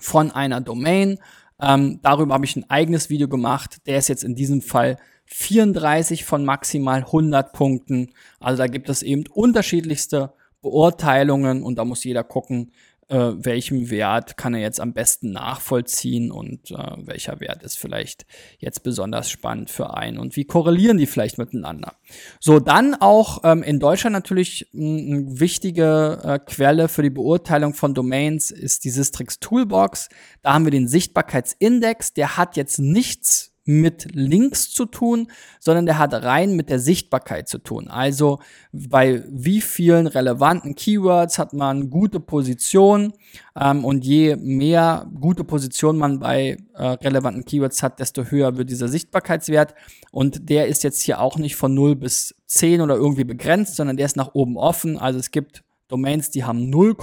von 0.00 0.30
einer 0.30 0.60
Domain. 0.60 1.18
Ähm, 1.60 1.98
darüber 2.00 2.34
habe 2.34 2.44
ich 2.44 2.54
ein 2.54 2.70
eigenes 2.70 3.10
Video 3.10 3.26
gemacht. 3.26 3.78
Der 3.86 3.98
ist 3.98 4.08
jetzt 4.08 4.22
in 4.22 4.36
diesem 4.36 4.62
Fall 4.62 4.98
34 5.26 6.24
von 6.24 6.44
maximal 6.44 7.00
100 7.00 7.52
Punkten. 7.52 8.12
Also 8.38 8.58
da 8.58 8.68
gibt 8.68 8.88
es 8.88 9.02
eben 9.02 9.24
unterschiedlichste 9.32 10.32
Beurteilungen 10.60 11.64
und 11.64 11.76
da 11.76 11.84
muss 11.84 12.04
jeder 12.04 12.22
gucken, 12.22 12.70
äh, 13.12 13.44
welchem 13.44 13.90
Wert 13.90 14.38
kann 14.38 14.54
er 14.54 14.60
jetzt 14.60 14.80
am 14.80 14.94
besten 14.94 15.32
nachvollziehen 15.32 16.32
und 16.32 16.70
äh, 16.70 16.96
welcher 16.96 17.40
Wert 17.40 17.62
ist 17.62 17.78
vielleicht 17.78 18.24
jetzt 18.58 18.82
besonders 18.82 19.30
spannend 19.30 19.68
für 19.70 19.94
einen 19.94 20.18
und 20.18 20.34
wie 20.34 20.46
korrelieren 20.46 20.96
die 20.96 21.06
vielleicht 21.06 21.36
miteinander. 21.36 21.94
So, 22.40 22.58
dann 22.58 22.94
auch 22.94 23.40
ähm, 23.44 23.62
in 23.62 23.80
Deutschland 23.80 24.14
natürlich 24.14 24.66
eine 24.74 25.38
wichtige 25.40 26.20
äh, 26.24 26.38
Quelle 26.38 26.88
für 26.88 27.02
die 27.02 27.10
Beurteilung 27.10 27.74
von 27.74 27.92
Domains 27.92 28.50
ist 28.50 28.84
die 28.84 28.90
Sistrix 28.90 29.38
Toolbox. 29.38 30.08
Da 30.40 30.54
haben 30.54 30.64
wir 30.64 30.72
den 30.72 30.88
Sichtbarkeitsindex, 30.88 32.14
der 32.14 32.38
hat 32.38 32.56
jetzt 32.56 32.78
nichts 32.78 33.51
mit 33.64 34.08
Links 34.12 34.70
zu 34.70 34.86
tun, 34.86 35.28
sondern 35.60 35.86
der 35.86 35.98
hat 35.98 36.12
rein 36.14 36.56
mit 36.56 36.68
der 36.68 36.78
Sichtbarkeit 36.78 37.48
zu 37.48 37.58
tun. 37.58 37.88
Also 37.88 38.40
bei 38.72 39.24
wie 39.28 39.60
vielen 39.60 40.06
relevanten 40.06 40.74
Keywords 40.74 41.38
hat 41.38 41.52
man 41.52 41.88
gute 41.90 42.18
Position 42.18 43.12
ähm, 43.58 43.84
und 43.84 44.04
je 44.04 44.36
mehr 44.36 45.06
gute 45.20 45.44
Position 45.44 45.96
man 45.96 46.18
bei 46.18 46.56
äh, 46.74 46.84
relevanten 46.84 47.44
Keywords 47.44 47.82
hat, 47.82 48.00
desto 48.00 48.24
höher 48.24 48.56
wird 48.56 48.70
dieser 48.70 48.88
Sichtbarkeitswert 48.88 49.74
und 50.10 50.48
der 50.50 50.66
ist 50.66 50.82
jetzt 50.82 51.02
hier 51.02 51.20
auch 51.20 51.38
nicht 51.38 51.54
von 51.54 51.72
0 51.74 51.94
bis 51.96 52.34
10 52.46 52.80
oder 52.80 52.96
irgendwie 52.96 53.24
begrenzt, 53.24 53.76
sondern 53.76 53.96
der 53.96 54.06
ist 54.06 54.16
nach 54.16 54.34
oben 54.34 54.56
offen. 54.56 54.98
Also 54.98 55.18
es 55.18 55.30
gibt 55.30 55.62
Domains, 55.88 56.30
die 56.30 56.44
haben 56.44 56.68
0, 56.68 56.96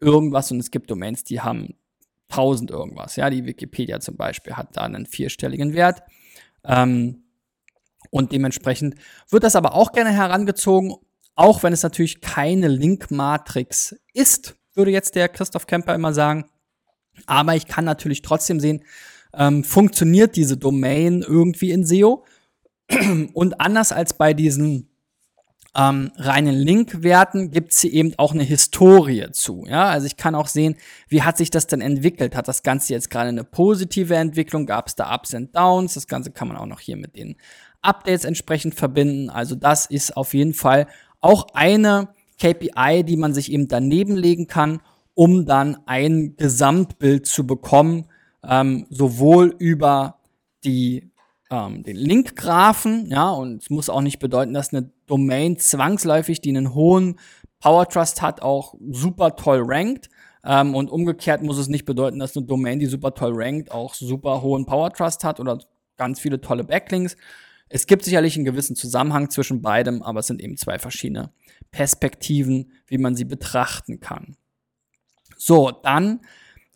irgendwas 0.00 0.50
und 0.50 0.58
es 0.58 0.70
gibt 0.70 0.90
Domains, 0.90 1.24
die 1.24 1.40
haben 1.40 1.74
1000 2.30 2.70
irgendwas. 2.70 3.16
Ja, 3.16 3.30
die 3.30 3.46
Wikipedia 3.46 4.00
zum 4.00 4.16
Beispiel 4.16 4.54
hat 4.54 4.76
da 4.76 4.82
einen 4.82 5.06
vierstelligen 5.06 5.74
Wert. 5.74 6.02
Ähm, 6.64 7.24
und 8.10 8.32
dementsprechend 8.32 8.94
wird 9.30 9.44
das 9.44 9.56
aber 9.56 9.74
auch 9.74 9.92
gerne 9.92 10.10
herangezogen, 10.10 10.94
auch 11.34 11.62
wenn 11.62 11.72
es 11.72 11.82
natürlich 11.82 12.20
keine 12.20 12.68
Link-Matrix 12.68 13.96
ist, 14.12 14.56
würde 14.74 14.90
jetzt 14.90 15.14
der 15.14 15.28
Christoph 15.28 15.66
Kemper 15.66 15.94
immer 15.94 16.12
sagen. 16.12 16.46
Aber 17.26 17.54
ich 17.54 17.66
kann 17.66 17.84
natürlich 17.84 18.22
trotzdem 18.22 18.60
sehen, 18.60 18.84
ähm, 19.34 19.64
funktioniert 19.64 20.36
diese 20.36 20.56
Domain 20.56 21.22
irgendwie 21.22 21.70
in 21.70 21.84
SEO. 21.84 22.24
Und 23.34 23.60
anders 23.60 23.92
als 23.92 24.14
bei 24.14 24.34
diesen 24.34 24.87
ähm, 25.78 26.10
reinen 26.16 26.56
Linkwerten 26.56 27.52
gibt 27.52 27.72
es 27.72 27.80
hier 27.80 27.92
eben 27.92 28.12
auch 28.16 28.34
eine 28.34 28.42
Historie 28.42 29.30
zu. 29.30 29.64
Ja, 29.68 29.86
also 29.86 30.08
ich 30.08 30.16
kann 30.16 30.34
auch 30.34 30.48
sehen, 30.48 30.74
wie 31.08 31.22
hat 31.22 31.36
sich 31.36 31.50
das 31.50 31.68
denn 31.68 31.80
entwickelt? 31.80 32.34
Hat 32.34 32.48
das 32.48 32.64
Ganze 32.64 32.94
jetzt 32.94 33.10
gerade 33.10 33.28
eine 33.28 33.44
positive 33.44 34.16
Entwicklung? 34.16 34.66
Gab 34.66 34.88
es 34.88 34.96
da 34.96 35.14
Ups 35.14 35.34
und 35.34 35.54
Downs? 35.54 35.94
Das 35.94 36.08
Ganze 36.08 36.32
kann 36.32 36.48
man 36.48 36.56
auch 36.56 36.66
noch 36.66 36.80
hier 36.80 36.96
mit 36.96 37.16
den 37.16 37.36
Updates 37.80 38.24
entsprechend 38.24 38.74
verbinden. 38.74 39.30
Also 39.30 39.54
das 39.54 39.86
ist 39.86 40.16
auf 40.16 40.34
jeden 40.34 40.52
Fall 40.52 40.88
auch 41.20 41.46
eine 41.54 42.08
KPI, 42.40 43.04
die 43.04 43.16
man 43.16 43.32
sich 43.32 43.52
eben 43.52 43.68
daneben 43.68 44.16
legen 44.16 44.48
kann, 44.48 44.80
um 45.14 45.46
dann 45.46 45.78
ein 45.86 46.34
Gesamtbild 46.36 47.26
zu 47.26 47.46
bekommen, 47.46 48.06
ähm, 48.42 48.86
sowohl 48.90 49.54
über 49.58 50.16
die 50.64 51.12
ähm, 51.50 51.82
den 51.84 51.96
Linkgraphen, 51.96 53.10
ja, 53.10 53.30
und 53.30 53.62
es 53.62 53.70
muss 53.70 53.88
auch 53.88 54.02
nicht 54.02 54.18
bedeuten, 54.18 54.52
dass 54.52 54.74
eine 54.74 54.90
Domain 55.08 55.58
zwangsläufig, 55.58 56.40
die 56.40 56.50
einen 56.50 56.74
hohen 56.74 57.18
Power 57.60 57.88
Trust 57.88 58.22
hat, 58.22 58.42
auch 58.42 58.74
super 58.90 59.34
toll 59.36 59.62
rankt. 59.64 60.08
Ähm, 60.44 60.74
und 60.74 60.90
umgekehrt 60.90 61.42
muss 61.42 61.58
es 61.58 61.68
nicht 61.68 61.84
bedeuten, 61.84 62.18
dass 62.18 62.36
eine 62.36 62.46
Domain, 62.46 62.78
die 62.78 62.86
super 62.86 63.14
toll 63.14 63.32
rankt, 63.34 63.72
auch 63.72 63.94
super 63.94 64.42
hohen 64.42 64.66
Power 64.66 64.92
Trust 64.92 65.24
hat 65.24 65.40
oder 65.40 65.58
ganz 65.96 66.20
viele 66.20 66.40
tolle 66.40 66.64
Backlinks. 66.64 67.16
Es 67.68 67.86
gibt 67.86 68.04
sicherlich 68.04 68.36
einen 68.36 68.44
gewissen 68.44 68.76
Zusammenhang 68.76 69.30
zwischen 69.30 69.60
beidem, 69.60 70.02
aber 70.02 70.20
es 70.20 70.26
sind 70.28 70.40
eben 70.40 70.56
zwei 70.56 70.78
verschiedene 70.78 71.30
Perspektiven, 71.70 72.72
wie 72.86 72.98
man 72.98 73.14
sie 73.14 73.24
betrachten 73.24 74.00
kann. 74.00 74.36
So, 75.36 75.70
dann 75.82 76.20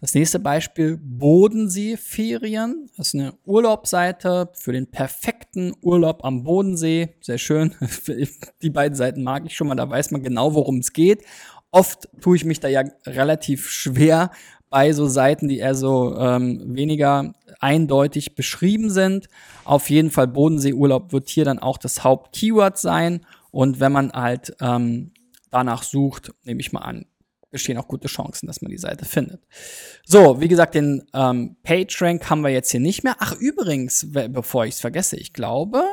das 0.03 0.15
nächste 0.15 0.41
Beispiel 0.41 0.99
Bodensee-Ferien. 1.01 2.91
Das 2.97 3.09
ist 3.09 3.15
eine 3.15 3.35
Urlaubsseite 3.47 4.51
für 4.53 4.73
den 4.73 4.91
perfekten 4.91 5.75
Urlaub 5.81 6.25
am 6.25 6.43
Bodensee. 6.43 7.15
Sehr 7.21 7.39
schön. 7.39 7.77
Die 8.63 8.71
beiden 8.71 8.97
Seiten 8.97 9.23
mag 9.23 9.45
ich 9.47 9.55
schon 9.55 9.69
mal, 9.69 9.77
da 9.77 9.89
weiß 9.89 10.11
man 10.11 10.25
genau, 10.25 10.55
worum 10.55 10.79
es 10.79 10.93
geht. 10.93 11.23
Oft 11.71 12.09
tue 12.21 12.35
ich 12.35 12.45
mich 12.45 12.59
da 12.59 12.67
ja 12.67 12.83
relativ 13.07 13.71
schwer 13.71 14.33
bei 14.71 14.93
so 14.93 15.07
Seiten, 15.07 15.47
die 15.47 15.59
eher 15.59 15.77
so 15.77 16.17
ähm, 16.19 16.75
weniger 16.75 17.35
eindeutig 17.61 18.35
beschrieben 18.35 18.91
sind. 18.91 19.29
Auf 19.65 19.89
jeden 19.89 20.11
Fall 20.11 20.27
Bodensee-Urlaub 20.27 21.13
wird 21.13 21.29
hier 21.29 21.45
dann 21.45 21.61
auch 21.61 21.79
das 21.79 22.03
Hauptkeyword 22.03 22.77
sein. 22.77 23.25
Und 23.53 23.79
wenn 23.79 23.93
man 23.93 24.11
halt 24.11 24.57
ähm, 24.61 25.13
danach 25.53 25.85
sucht, 25.85 26.33
nehme 26.43 26.61
ich 26.61 26.73
mal 26.73 26.81
an, 26.81 27.07
bestehen 27.53 27.79
auch 27.79 27.87
gute 27.87 28.09
Chancen, 28.09 28.47
dass 28.47 28.63
man 28.63 28.71
die 28.71 28.79
Seite 28.79 29.05
findet. 29.05 29.43
So, 30.05 30.41
wie 30.41 30.49
gesagt, 30.49 30.75
den 30.75 31.05
ähm, 31.15 31.57
PageRank 31.63 32.29
haben 32.29 32.43
wir 32.43 32.51
jetzt 32.51 32.71
hier 32.71 32.81
nicht 32.81 33.05
mehr. 33.05 33.17
Ach, 33.21 33.37
übrigens, 33.39 34.09
bevor 34.11 34.65
ich 34.65 34.75
es 34.75 34.81
vergesse, 34.81 35.17
ich 35.17 35.33
glaube, 35.33 35.85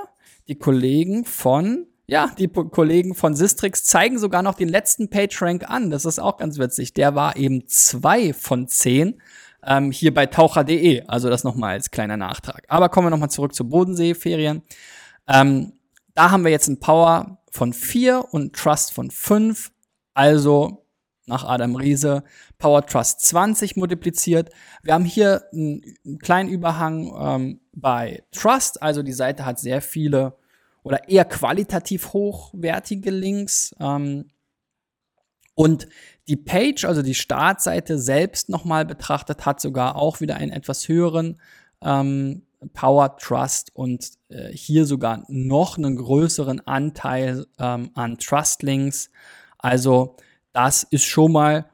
die 0.47 0.55
Kollegen 0.55 1.25
von 1.25 1.85
ja, 2.07 2.31
die 2.39 2.47
Kollegen 2.47 3.13
von 3.13 3.35
Sistrix 3.35 3.83
zeigen 3.83 4.17
sogar 4.17 4.41
noch 4.41 4.55
den 4.55 4.67
letzten 4.67 5.11
PageRank 5.11 5.69
an. 5.69 5.91
Das 5.91 6.05
ist 6.05 6.17
auch 6.17 6.37
ganz 6.37 6.57
witzig. 6.57 6.95
Der 6.95 7.13
war 7.13 7.37
eben 7.37 7.67
zwei 7.67 8.33
von 8.33 8.67
zehn 8.67 9.21
ähm, 9.63 9.91
hier 9.91 10.11
bei 10.11 10.25
taucher.de. 10.25 11.03
Also 11.05 11.29
das 11.29 11.43
nochmal 11.43 11.73
als 11.73 11.91
kleiner 11.91 12.17
Nachtrag. 12.17 12.63
Aber 12.67 12.89
kommen 12.89 13.05
wir 13.05 13.11
nochmal 13.11 13.29
zurück 13.29 13.53
zur 13.53 13.69
Bodensee-Ferien. 13.69 14.63
Ähm, 15.27 15.73
da 16.15 16.31
haben 16.31 16.43
wir 16.43 16.51
jetzt 16.51 16.67
ein 16.67 16.79
Power 16.79 17.37
von 17.51 17.73
vier 17.73 18.25
und 18.31 18.55
Trust 18.55 18.91
von 18.91 19.11
fünf. 19.11 19.71
Also 20.15 20.85
nach 21.29 21.45
Adam 21.45 21.75
Riese 21.75 22.23
Power 22.57 22.85
Trust 22.85 23.21
20 23.21 23.77
multipliziert. 23.77 24.49
Wir 24.83 24.93
haben 24.93 25.05
hier 25.05 25.43
einen, 25.53 25.81
einen 26.05 26.19
kleinen 26.19 26.49
Überhang 26.49 27.13
ähm, 27.17 27.61
bei 27.73 28.23
Trust, 28.31 28.81
also 28.83 29.01
die 29.01 29.13
Seite 29.13 29.45
hat 29.45 29.59
sehr 29.59 29.81
viele 29.81 30.35
oder 30.83 31.07
eher 31.07 31.25
qualitativ 31.25 32.13
hochwertige 32.13 33.11
Links. 33.11 33.73
Ähm, 33.79 34.25
und 35.55 35.87
die 36.27 36.37
Page, 36.37 36.85
also 36.85 37.01
die 37.01 37.15
Startseite 37.15 37.99
selbst 37.99 38.49
nochmal 38.49 38.85
betrachtet, 38.85 39.45
hat 39.45 39.59
sogar 39.59 39.95
auch 39.95 40.21
wieder 40.21 40.35
einen 40.35 40.51
etwas 40.51 40.87
höheren 40.87 41.39
ähm, 41.81 42.43
Power 42.73 43.17
Trust 43.17 43.75
und 43.75 44.11
äh, 44.29 44.51
hier 44.51 44.85
sogar 44.85 45.25
noch 45.27 45.77
einen 45.77 45.95
größeren 45.95 46.65
Anteil 46.67 47.45
ähm, 47.57 47.91
an 47.93 48.17
Trust 48.17 48.63
Links. 48.63 49.11
Also 49.57 50.15
das 50.59 50.83
ist 50.83 51.05
schon 51.05 51.31
mal 51.31 51.69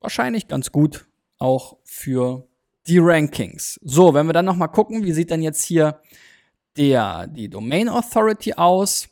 wahrscheinlich 0.00 0.48
ganz 0.48 0.72
gut 0.72 1.06
auch 1.36 1.76
für 1.84 2.48
die 2.86 2.96
Rankings. 2.98 3.78
So, 3.82 4.14
wenn 4.14 4.24
wir 4.24 4.32
dann 4.32 4.46
noch 4.46 4.56
mal 4.56 4.68
gucken, 4.68 5.04
wie 5.04 5.12
sieht 5.12 5.30
denn 5.30 5.42
jetzt 5.42 5.62
hier 5.62 6.00
der, 6.78 7.26
die 7.26 7.50
Domain 7.50 7.90
Authority 7.90 8.54
aus? 8.54 9.10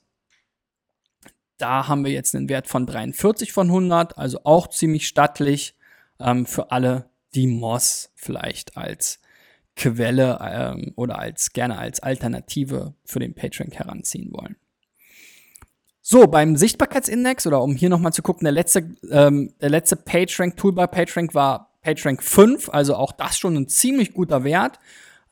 Da 1.58 1.88
haben 1.88 2.06
wir 2.06 2.12
jetzt 2.12 2.34
einen 2.34 2.48
Wert 2.48 2.68
von 2.68 2.86
43 2.86 3.52
von 3.52 3.66
100, 3.66 4.16
also 4.16 4.40
auch 4.44 4.68
ziemlich 4.68 5.06
stattlich 5.06 5.76
ähm, 6.18 6.46
für 6.46 6.70
alle, 6.70 7.10
die 7.34 7.46
Moss 7.46 8.12
vielleicht 8.14 8.78
als 8.78 9.20
Quelle 9.76 10.38
ähm, 10.42 10.94
oder 10.96 11.18
als 11.18 11.52
gerne 11.52 11.78
als 11.78 12.00
Alternative 12.00 12.94
für 13.04 13.18
den 13.18 13.34
PageRank 13.34 13.74
heranziehen 13.74 14.32
wollen. 14.32 14.56
So, 16.04 16.26
beim 16.26 16.56
Sichtbarkeitsindex 16.56 17.46
oder 17.46 17.62
um 17.62 17.76
hier 17.76 17.88
nochmal 17.88 18.12
zu 18.12 18.22
gucken, 18.22 18.44
der 18.44 18.52
letzte, 18.52 18.90
ähm, 19.08 19.54
der 19.60 19.70
letzte 19.70 19.94
PageRank-Tool 19.94 20.72
bei 20.72 20.88
PageRank 20.88 21.32
war 21.32 21.70
PageRank 21.82 22.24
5, 22.24 22.70
also 22.70 22.96
auch 22.96 23.12
das 23.12 23.38
schon 23.38 23.56
ein 23.56 23.68
ziemlich 23.68 24.12
guter 24.12 24.42
Wert. 24.42 24.80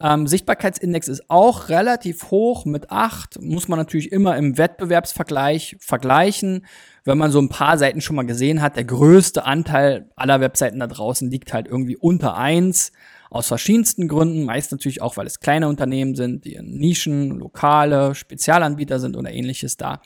Ähm, 0.01 0.29
Sichtbarkeitsindex 0.29 1.09
ist 1.09 1.29
auch 1.29 1.71
relativ 1.71 2.31
hoch 2.31 2.67
mit 2.67 2.91
8, 2.93 3.43
muss 3.43 3.67
man 3.67 3.81
natürlich 3.81 4.13
immer 4.13 4.37
im 4.37 4.57
Wettbewerbsvergleich 4.59 5.77
vergleichen. 5.81 6.65
Wenn 7.05 7.19
man 7.19 7.33
so 7.33 7.41
ein 7.41 7.49
paar 7.49 7.77
Seiten 7.77 8.01
schon 8.01 8.17
mal 8.17 8.25
gesehen 8.25 8.63
hat, 8.63 8.77
der 8.77 8.85
größte 8.85 9.45
Anteil 9.45 10.09
aller 10.15 10.41
Webseiten 10.41 10.79
da 10.79 10.87
draußen 10.87 11.31
liegt 11.31 11.53
halt 11.53 11.67
irgendwie 11.67 11.97
unter 11.97 12.37
1. 12.37 12.93
Aus 13.29 13.47
verschiedensten 13.47 14.09
Gründen, 14.09 14.45
meist 14.45 14.73
natürlich 14.73 15.03
auch, 15.03 15.17
weil 15.17 15.27
es 15.27 15.39
kleine 15.39 15.69
Unternehmen 15.69 16.17
sind, 16.17 16.45
die 16.45 16.55
in 16.55 16.79
Nischen, 16.79 17.39
lokale, 17.39 18.15
Spezialanbieter 18.17 18.99
sind 18.99 19.17
oder 19.17 19.31
ähnliches 19.31 19.77
da, 19.77 20.01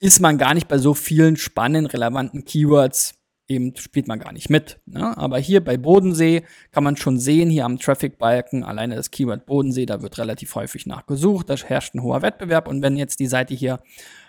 ist 0.00 0.20
man 0.20 0.38
gar 0.38 0.54
nicht 0.54 0.68
bei 0.68 0.78
so 0.78 0.94
vielen 0.94 1.36
spannenden, 1.36 1.90
relevanten 1.90 2.44
Keywords 2.44 3.18
eben 3.48 3.74
spielt 3.76 4.06
man 4.06 4.18
gar 4.18 4.32
nicht 4.32 4.50
mit. 4.50 4.78
Ne? 4.86 5.16
Aber 5.16 5.38
hier 5.38 5.64
bei 5.64 5.78
Bodensee 5.78 6.44
kann 6.70 6.84
man 6.84 6.96
schon 6.96 7.18
sehen, 7.18 7.48
hier 7.48 7.64
am 7.64 7.78
Traffic-Balken, 7.78 8.62
alleine 8.62 8.94
das 8.94 9.10
Keyword 9.10 9.46
Bodensee, 9.46 9.86
da 9.86 10.02
wird 10.02 10.18
relativ 10.18 10.54
häufig 10.54 10.86
nachgesucht, 10.86 11.48
da 11.48 11.56
herrscht 11.56 11.94
ein 11.94 12.02
hoher 12.02 12.22
Wettbewerb 12.22 12.68
und 12.68 12.82
wenn 12.82 12.96
jetzt 12.96 13.20
die 13.20 13.26
Seite 13.26 13.54
hier 13.54 13.80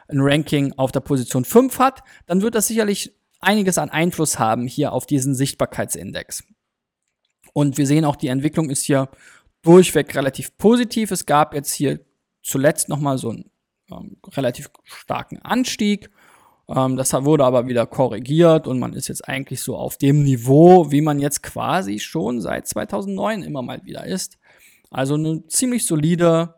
ein 0.08 0.22
Ranking 0.22 0.74
auf 0.78 0.92
der 0.92 1.02
Position 1.02 1.46
5 1.46 1.78
hat, 1.80 2.02
dann 2.26 2.42
wird 2.42 2.56
das 2.56 2.68
sicherlich 2.68 3.14
einiges 3.42 3.78
an 3.78 3.90
Einfluss 3.90 4.40
haben 4.40 4.68
hier 4.68 4.94
auf 4.94 5.06
diesen 5.06 5.36
Sichtbarkeitsindex. 5.36 6.44
Und 7.54 7.78
wir 7.78 7.86
sehen 7.86 8.06
auch, 8.06 8.16
die 8.16 8.28
Entwicklung 8.28 8.70
ist 8.70 8.84
hier 8.84 9.10
durchweg 9.64 10.16
relativ 10.16 10.58
positiv. 10.58 11.12
Es 11.12 11.26
gab 11.26 11.54
jetzt 11.54 11.74
hier 11.74 12.00
zuletzt 12.42 12.90
nochmal 12.90 13.18
so 13.18 13.32
einen 13.32 13.52
ähm, 13.92 14.18
relativ 14.36 14.70
starken 14.84 15.40
Anstieg. 15.40 16.10
Ähm, 16.68 16.98
das 16.98 17.14
wurde 17.14 17.46
aber 17.46 17.68
wieder 17.68 17.86
korrigiert 17.86 18.68
und 18.68 18.80
man 18.80 18.94
ist 18.94 19.08
jetzt 19.08 19.28
eigentlich 19.28 19.62
so 19.62 19.76
auf 19.76 19.98
dem 19.98 20.24
Niveau, 20.24 20.92
wie 20.92 21.02
man 21.02 21.20
jetzt 21.20 21.44
quasi 21.44 22.00
schon 22.00 22.42
seit 22.42 22.68
2009 22.68 23.44
immer 23.44 23.62
mal 23.62 23.84
wieder 23.84 24.06
ist. 24.06 24.38
Also 24.92 25.16
eine 25.16 25.46
ziemlich 25.48 25.86
solide 25.86 26.56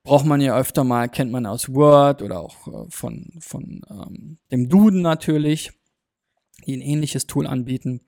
braucht 0.02 0.24
man 0.24 0.40
ja 0.40 0.56
öfter 0.56 0.84
mal, 0.84 1.10
kennt 1.10 1.30
man 1.30 1.44
aus 1.44 1.74
Word 1.74 2.22
oder 2.22 2.40
auch 2.40 2.66
äh, 2.68 2.86
von, 2.88 3.34
von 3.40 3.82
ähm, 3.90 4.38
dem 4.50 4.70
Duden 4.70 5.02
natürlich, 5.02 5.72
die 6.66 6.76
ein 6.76 6.80
ähnliches 6.80 7.26
Tool 7.26 7.46
anbieten. 7.46 8.00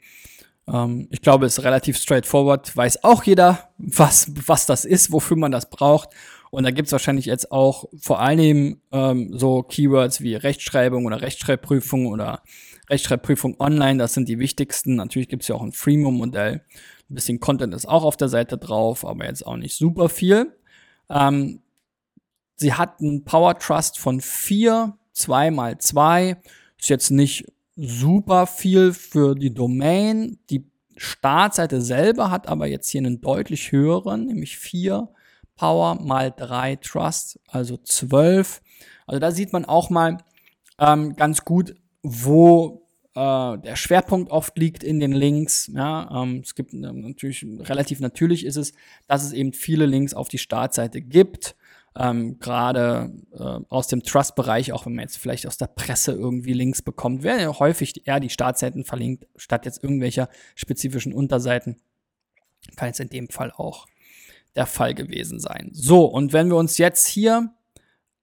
Ähm, 0.66 1.08
ich 1.10 1.22
glaube, 1.22 1.46
es 1.46 1.58
ist 1.58 1.64
relativ 1.64 1.96
straightforward, 1.96 2.76
weiß 2.76 3.04
auch 3.04 3.24
jeder, 3.24 3.70
was, 3.78 4.30
was 4.46 4.66
das 4.66 4.84
ist, 4.84 5.12
wofür 5.12 5.36
man 5.36 5.52
das 5.52 5.70
braucht. 5.70 6.10
Und 6.50 6.62
da 6.62 6.70
gibt's 6.70 6.92
wahrscheinlich 6.92 7.26
jetzt 7.26 7.50
auch 7.50 7.86
vor 7.98 8.20
allem 8.20 8.80
ähm, 8.92 9.36
so 9.36 9.62
Keywords 9.62 10.20
wie 10.20 10.36
Rechtschreibung 10.36 11.04
oder 11.04 11.20
Rechtschreibprüfung 11.20 12.06
oder 12.06 12.42
Rechtschreibprüfung 12.88 13.56
online. 13.58 13.98
Das 13.98 14.14
sind 14.14 14.28
die 14.28 14.38
wichtigsten. 14.38 14.94
Natürlich 14.94 15.28
gibt's 15.28 15.48
ja 15.48 15.56
auch 15.56 15.62
ein 15.62 15.72
Freemium-Modell. 15.72 16.62
Ein 17.10 17.14
bisschen 17.14 17.40
Content 17.40 17.74
ist 17.74 17.86
auch 17.86 18.04
auf 18.04 18.16
der 18.16 18.28
Seite 18.28 18.56
drauf, 18.56 19.04
aber 19.04 19.26
jetzt 19.26 19.44
auch 19.44 19.56
nicht 19.56 19.74
super 19.74 20.08
viel. 20.08 20.56
Ähm, 21.10 21.60
Sie 22.56 22.72
hat 22.72 23.00
einen 23.00 23.24
Power 23.24 23.58
Trust 23.58 23.98
von 23.98 24.20
4, 24.20 24.96
2 25.12 25.50
mal 25.50 25.78
2. 25.78 26.36
Ist 26.78 26.88
jetzt 26.88 27.10
nicht 27.10 27.46
super 27.76 28.46
viel 28.46 28.92
für 28.92 29.34
die 29.34 29.52
Domain. 29.52 30.38
Die 30.50 30.64
Startseite 30.96 31.80
selber 31.80 32.30
hat 32.30 32.48
aber 32.48 32.66
jetzt 32.66 32.88
hier 32.88 33.00
einen 33.00 33.20
deutlich 33.20 33.72
höheren, 33.72 34.26
nämlich 34.26 34.58
4 34.58 35.08
Power 35.56 35.96
mal 36.00 36.32
3 36.36 36.76
Trust, 36.76 37.40
also 37.48 37.76
12. 37.76 38.62
Also 39.06 39.20
da 39.20 39.30
sieht 39.30 39.52
man 39.52 39.64
auch 39.64 39.90
mal 39.90 40.18
ähm, 40.78 41.16
ganz 41.16 41.44
gut, 41.44 41.74
wo 42.02 42.86
äh, 43.14 43.58
der 43.58 43.76
Schwerpunkt 43.76 44.30
oft 44.30 44.56
liegt 44.58 44.82
in 44.82 45.00
den 45.00 45.12
Links. 45.12 45.70
Ja, 45.72 46.22
ähm, 46.22 46.42
es 46.44 46.54
gibt 46.54 46.74
ähm, 46.74 47.00
natürlich 47.00 47.44
relativ 47.60 48.00
natürlich 48.00 48.44
ist 48.44 48.56
es, 48.56 48.72
dass 49.06 49.24
es 49.24 49.32
eben 49.32 49.52
viele 49.52 49.86
Links 49.86 50.14
auf 50.14 50.28
die 50.28 50.38
Startseite 50.38 51.00
gibt 51.00 51.56
ähm, 51.96 52.38
gerade 52.40 53.12
äh, 53.32 53.60
aus 53.68 53.86
dem 53.86 54.02
Trust-Bereich, 54.02 54.72
auch 54.72 54.86
wenn 54.86 54.94
man 54.94 55.02
jetzt 55.02 55.16
vielleicht 55.16 55.46
aus 55.46 55.56
der 55.56 55.68
Presse 55.68 56.12
irgendwie 56.12 56.52
Links 56.52 56.82
bekommt, 56.82 57.22
werden 57.22 57.40
ja 57.40 57.58
häufig 57.58 58.06
eher 58.06 58.20
die 58.20 58.30
Startseiten 58.30 58.84
verlinkt, 58.84 59.26
statt 59.36 59.64
jetzt 59.64 59.82
irgendwelcher 59.82 60.28
spezifischen 60.56 61.12
Unterseiten. 61.12 61.76
Kann 62.76 62.88
jetzt 62.88 63.00
in 63.00 63.10
dem 63.10 63.28
Fall 63.28 63.52
auch 63.52 63.86
der 64.56 64.66
Fall 64.66 64.94
gewesen 64.94 65.38
sein. 65.38 65.70
So, 65.72 66.04
und 66.04 66.32
wenn 66.32 66.48
wir 66.48 66.56
uns 66.56 66.78
jetzt 66.78 67.06
hier, 67.06 67.52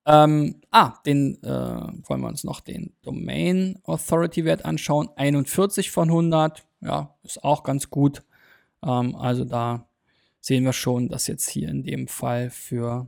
ähm, 0.05 0.61
ah, 0.71 0.93
den, 1.05 1.41
äh, 1.43 1.47
wollen 1.47 2.21
wir 2.21 2.27
uns 2.27 2.43
noch 2.43 2.59
den 2.59 2.93
Domain 3.03 3.79
Authority 3.83 4.43
Wert 4.43 4.65
anschauen, 4.65 5.09
41 5.15 5.91
von 5.91 6.09
100, 6.09 6.65
ja, 6.81 7.15
ist 7.23 7.43
auch 7.43 7.63
ganz 7.63 7.89
gut. 7.89 8.23
Ähm, 8.83 9.15
also 9.15 9.45
da 9.45 9.87
sehen 10.41 10.65
wir 10.65 10.73
schon, 10.73 11.07
dass 11.07 11.27
jetzt 11.27 11.49
hier 11.49 11.69
in 11.69 11.83
dem 11.83 12.07
Fall 12.07 12.49
für 12.49 13.07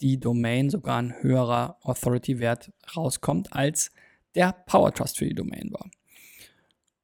die 0.00 0.18
Domain 0.18 0.70
sogar 0.70 0.98
ein 0.98 1.14
höherer 1.20 1.76
Authority-Wert 1.82 2.72
rauskommt, 2.96 3.52
als 3.52 3.92
der 4.34 4.52
Power 4.66 4.92
Trust 4.92 5.18
für 5.18 5.26
die 5.26 5.34
Domain 5.34 5.70
war. 5.72 5.88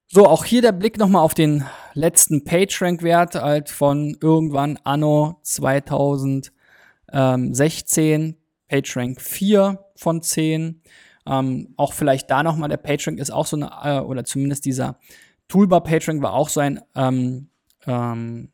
So, 0.09 0.27
auch 0.27 0.45
hier 0.45 0.61
der 0.61 0.73
Blick 0.73 0.99
nochmal 0.99 1.23
auf 1.23 1.35
den 1.35 1.65
letzten 1.95 2.43
PageRank-Wert 2.43 3.37
halt 3.37 3.69
von 3.69 4.17
irgendwann 4.21 4.77
anno 4.83 5.39
2016, 5.43 8.37
PageRank 8.67 9.21
4 9.21 9.85
von 9.95 10.21
10. 10.21 10.83
Ähm, 11.27 11.75
auch 11.77 11.93
vielleicht 11.93 12.29
da 12.29 12.43
nochmal, 12.43 12.69
der 12.69 12.79
PageRank 12.79 13.21
ist 13.21 13.31
auch 13.31 13.47
so 13.47 13.57
eine, 13.57 13.71
äh, 13.85 14.01
oder 14.01 14.25
zumindest 14.25 14.65
dieser 14.65 14.99
Toolbar 15.47 15.85
PageRank 15.85 16.23
war 16.23 16.35
auch 16.35 16.49
so 16.49 16.59
ein 16.59 16.81
ähm, 16.97 17.51
ähm, 17.87 18.47
äh, 18.47 18.49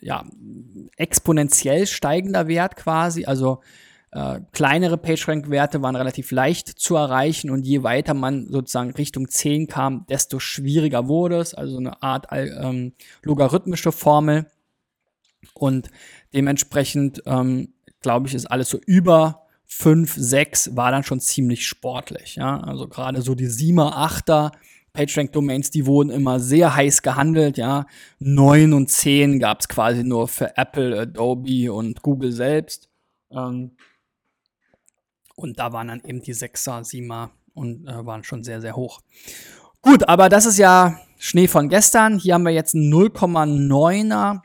ja, 0.00 0.24
exponentiell 0.96 1.86
steigender 1.86 2.48
Wert 2.48 2.76
quasi. 2.76 3.24
Also 3.24 3.60
äh, 4.10 4.40
kleinere 4.52 4.96
PageRank-Werte 4.96 5.82
waren 5.82 5.96
relativ 5.96 6.30
leicht 6.30 6.68
zu 6.68 6.96
erreichen 6.96 7.50
und 7.50 7.66
je 7.66 7.82
weiter 7.82 8.14
man 8.14 8.48
sozusagen 8.48 8.92
Richtung 8.92 9.28
10 9.28 9.66
kam, 9.66 10.06
desto 10.06 10.38
schwieriger 10.38 11.08
wurde 11.08 11.38
es. 11.38 11.54
Also 11.54 11.78
eine 11.78 12.02
Art 12.02 12.26
ähm, 12.32 12.92
logarithmische 13.22 13.92
Formel. 13.92 14.46
Und 15.54 15.90
dementsprechend 16.34 17.22
ähm, 17.26 17.74
glaube 18.00 18.28
ich, 18.28 18.34
ist 18.34 18.46
alles 18.46 18.68
so 18.68 18.78
über 18.86 19.42
5, 19.66 20.14
6 20.16 20.76
war 20.76 20.90
dann 20.90 21.04
schon 21.04 21.20
ziemlich 21.20 21.66
sportlich. 21.66 22.36
Ja? 22.36 22.60
Also 22.60 22.88
gerade 22.88 23.20
so 23.20 23.34
die 23.34 23.48
7er, 23.48 23.92
8er 23.92 24.52
PageRank-Domains, 24.92 25.70
die 25.70 25.86
wurden 25.86 26.10
immer 26.10 26.40
sehr 26.40 26.74
heiß 26.74 27.02
gehandelt. 27.02 27.58
Ja? 27.58 27.86
9 28.18 28.72
und 28.72 28.90
10 28.90 29.38
gab 29.38 29.60
es 29.60 29.68
quasi 29.68 30.04
nur 30.04 30.28
für 30.28 30.56
Apple, 30.56 31.00
Adobe 31.00 31.72
und 31.72 32.02
Google 32.02 32.32
selbst. 32.32 32.88
Ähm, 33.30 33.76
und 35.36 35.58
da 35.58 35.72
waren 35.72 35.88
dann 35.88 36.02
eben 36.04 36.20
die 36.20 36.34
6er, 36.34 36.82
7er 36.82 37.30
und 37.54 37.86
äh, 37.86 38.04
waren 38.06 38.24
schon 38.24 38.42
sehr, 38.42 38.60
sehr 38.60 38.74
hoch. 38.74 39.00
Gut, 39.82 40.08
aber 40.08 40.28
das 40.28 40.46
ist 40.46 40.58
ja 40.58 40.98
Schnee 41.18 41.48
von 41.48 41.68
gestern. 41.68 42.18
Hier 42.18 42.34
haben 42.34 42.44
wir 42.44 42.52
jetzt 42.52 42.74
einen 42.74 42.92
0,9er 42.92 44.42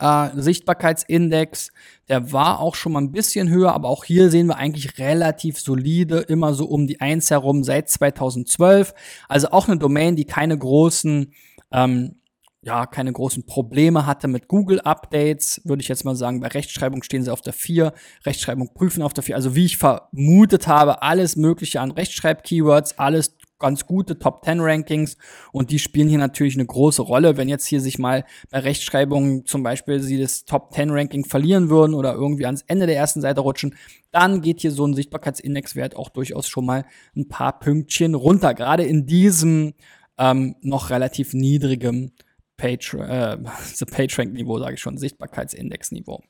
äh, 0.00 0.30
Sichtbarkeitsindex. 0.40 1.70
Der 2.08 2.32
war 2.32 2.60
auch 2.60 2.74
schon 2.74 2.92
mal 2.92 3.00
ein 3.00 3.12
bisschen 3.12 3.48
höher, 3.48 3.72
aber 3.72 3.88
auch 3.88 4.04
hier 4.04 4.30
sehen 4.30 4.46
wir 4.46 4.56
eigentlich 4.56 4.98
relativ 4.98 5.58
solide, 5.58 6.18
immer 6.18 6.54
so 6.54 6.66
um 6.66 6.86
die 6.86 7.00
1 7.00 7.30
herum 7.30 7.64
seit 7.64 7.88
2012. 7.88 8.94
Also 9.28 9.48
auch 9.50 9.68
eine 9.68 9.78
Domain, 9.78 10.16
die 10.16 10.24
keine 10.24 10.56
großen 10.56 11.32
ähm, 11.72 12.16
ja, 12.64 12.86
keine 12.86 13.12
großen 13.12 13.44
Probleme 13.44 14.06
hatte 14.06 14.26
mit 14.26 14.48
Google-Updates, 14.48 15.60
würde 15.64 15.82
ich 15.82 15.88
jetzt 15.88 16.04
mal 16.04 16.16
sagen. 16.16 16.40
Bei 16.40 16.48
Rechtschreibung 16.48 17.02
stehen 17.02 17.22
sie 17.22 17.30
auf 17.30 17.42
der 17.42 17.52
4, 17.52 17.92
Rechtschreibung 18.24 18.72
prüfen 18.72 19.02
auf 19.02 19.12
der 19.12 19.22
4. 19.22 19.36
Also 19.36 19.54
wie 19.54 19.66
ich 19.66 19.76
vermutet 19.76 20.66
habe, 20.66 21.02
alles 21.02 21.36
Mögliche 21.36 21.80
an 21.80 21.90
Rechtschreib-Keywords, 21.90 22.98
alles 22.98 23.36
ganz 23.58 23.86
gute 23.86 24.18
Top 24.18 24.44
10 24.44 24.60
Rankings 24.60 25.16
und 25.52 25.70
die 25.70 25.78
spielen 25.78 26.08
hier 26.08 26.18
natürlich 26.18 26.54
eine 26.54 26.66
große 26.66 27.02
Rolle. 27.02 27.36
Wenn 27.36 27.48
jetzt 27.48 27.66
hier 27.66 27.80
sich 27.80 27.98
mal 27.98 28.24
bei 28.50 28.58
Rechtschreibung 28.60 29.46
zum 29.46 29.62
Beispiel 29.62 30.00
sie 30.00 30.18
das 30.18 30.44
Top 30.44 30.72
10 30.74 30.90
Ranking 30.90 31.24
verlieren 31.24 31.70
würden 31.70 31.94
oder 31.94 32.14
irgendwie 32.14 32.46
ans 32.46 32.62
Ende 32.66 32.86
der 32.86 32.96
ersten 32.96 33.20
Seite 33.20 33.40
rutschen, 33.40 33.76
dann 34.10 34.40
geht 34.42 34.60
hier 34.60 34.70
so 34.70 34.86
ein 34.86 34.94
Sichtbarkeitsindexwert 34.94 35.96
auch 35.96 36.08
durchaus 36.08 36.48
schon 36.48 36.66
mal 36.66 36.84
ein 37.16 37.28
paar 37.28 37.58
Pünktchen 37.58 38.14
runter. 38.14 38.54
Gerade 38.54 38.84
in 38.84 39.06
diesem 39.06 39.74
ähm, 40.18 40.56
noch 40.60 40.90
relativ 40.90 41.32
niedrigem 41.34 42.12
Page, 42.56 42.94
äh, 42.94 43.36
PageRank-Niveau, 43.90 44.58
sage 44.58 44.74
ich 44.74 44.80
schon, 44.80 44.98
Sichtbarkeitsindex-Niveau. 44.98 46.22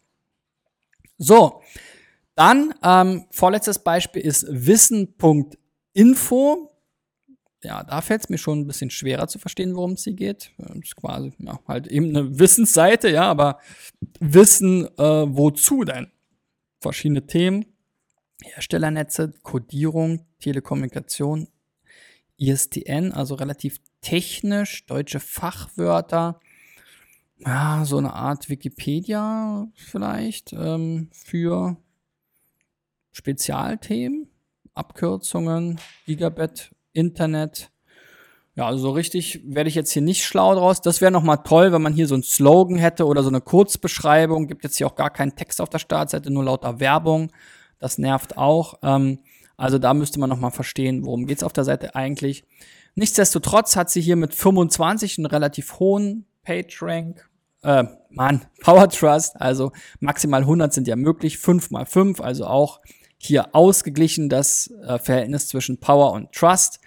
So, 1.18 1.60
dann 2.34 2.74
ähm, 2.82 3.26
vorletztes 3.30 3.78
Beispiel 3.78 4.22
ist 4.22 4.46
wissen.info 4.48 5.14
ja, 7.64 7.82
da 7.82 8.00
fällt 8.00 8.22
es 8.22 8.28
mir 8.28 8.38
schon 8.38 8.60
ein 8.60 8.66
bisschen 8.66 8.90
schwerer 8.90 9.26
zu 9.26 9.38
verstehen, 9.38 9.74
worum 9.74 9.92
es 9.92 10.04
hier 10.04 10.14
geht. 10.14 10.52
Das 10.58 10.76
ist 10.76 10.96
quasi 10.96 11.32
ja, 11.38 11.58
halt 11.66 11.86
eben 11.86 12.10
eine 12.10 12.38
Wissensseite, 12.38 13.10
ja, 13.10 13.24
aber 13.24 13.58
Wissen, 14.20 14.86
äh, 14.98 15.26
wozu 15.26 15.84
denn? 15.84 16.10
Verschiedene 16.80 17.26
Themen, 17.26 17.66
Herstellernetze, 18.42 19.32
Codierung, 19.42 20.26
Telekommunikation, 20.40 21.48
ISDN, 22.36 23.12
also 23.12 23.34
relativ 23.34 23.78
technisch, 24.00 24.84
deutsche 24.86 25.20
Fachwörter, 25.20 26.40
ja, 27.38 27.84
so 27.84 27.98
eine 27.98 28.12
Art 28.12 28.48
Wikipedia 28.48 29.66
vielleicht 29.74 30.52
ähm, 30.52 31.08
für 31.12 31.76
Spezialthemen, 33.12 34.28
Abkürzungen, 34.74 35.78
Gigabit, 36.06 36.70
Internet. 36.94 37.70
Ja, 38.56 38.66
also 38.66 38.78
so 38.78 38.90
richtig 38.92 39.42
werde 39.44 39.68
ich 39.68 39.74
jetzt 39.74 39.90
hier 39.90 40.02
nicht 40.02 40.24
schlau 40.24 40.54
draus. 40.54 40.80
Das 40.80 41.00
wäre 41.00 41.10
noch 41.10 41.22
mal 41.22 41.38
toll, 41.38 41.72
wenn 41.72 41.82
man 41.82 41.92
hier 41.92 42.06
so 42.06 42.14
ein 42.14 42.22
Slogan 42.22 42.78
hätte 42.78 43.06
oder 43.06 43.22
so 43.22 43.28
eine 43.28 43.40
Kurzbeschreibung. 43.40 44.46
Gibt 44.46 44.64
jetzt 44.64 44.78
hier 44.78 44.86
auch 44.86 44.94
gar 44.94 45.10
keinen 45.10 45.34
Text 45.34 45.60
auf 45.60 45.68
der 45.68 45.80
Startseite, 45.80 46.32
nur 46.32 46.44
lauter 46.44 46.80
Werbung. 46.80 47.32
Das 47.80 47.98
nervt 47.98 48.38
auch. 48.38 48.78
Ähm, 48.82 49.18
also 49.56 49.78
da 49.78 49.92
müsste 49.92 50.20
man 50.20 50.30
noch 50.30 50.38
mal 50.38 50.50
verstehen, 50.50 51.04
worum 51.04 51.26
geht's 51.26 51.42
auf 51.42 51.52
der 51.52 51.64
Seite 51.64 51.94
eigentlich. 51.94 52.44
Nichtsdestotrotz 52.94 53.74
hat 53.74 53.90
sie 53.90 54.00
hier 54.00 54.16
mit 54.16 54.34
25 54.34 55.18
einen 55.18 55.26
relativ 55.26 55.80
hohen 55.80 56.26
PageRank. 56.44 57.28
Äh, 57.62 57.84
Mann, 58.10 58.44
Power 58.62 58.88
Trust, 58.88 59.40
also 59.40 59.72
maximal 59.98 60.42
100 60.42 60.72
sind 60.72 60.86
ja 60.86 60.96
möglich, 60.96 61.38
5 61.38 61.70
mal 61.70 61.86
5, 61.86 62.20
also 62.20 62.46
auch 62.46 62.80
hier 63.24 63.54
ausgeglichen 63.54 64.28
das 64.28 64.70
äh, 64.86 64.98
Verhältnis 64.98 65.48
zwischen 65.48 65.78
Power 65.78 66.12
und 66.12 66.32
Trust. 66.32 66.80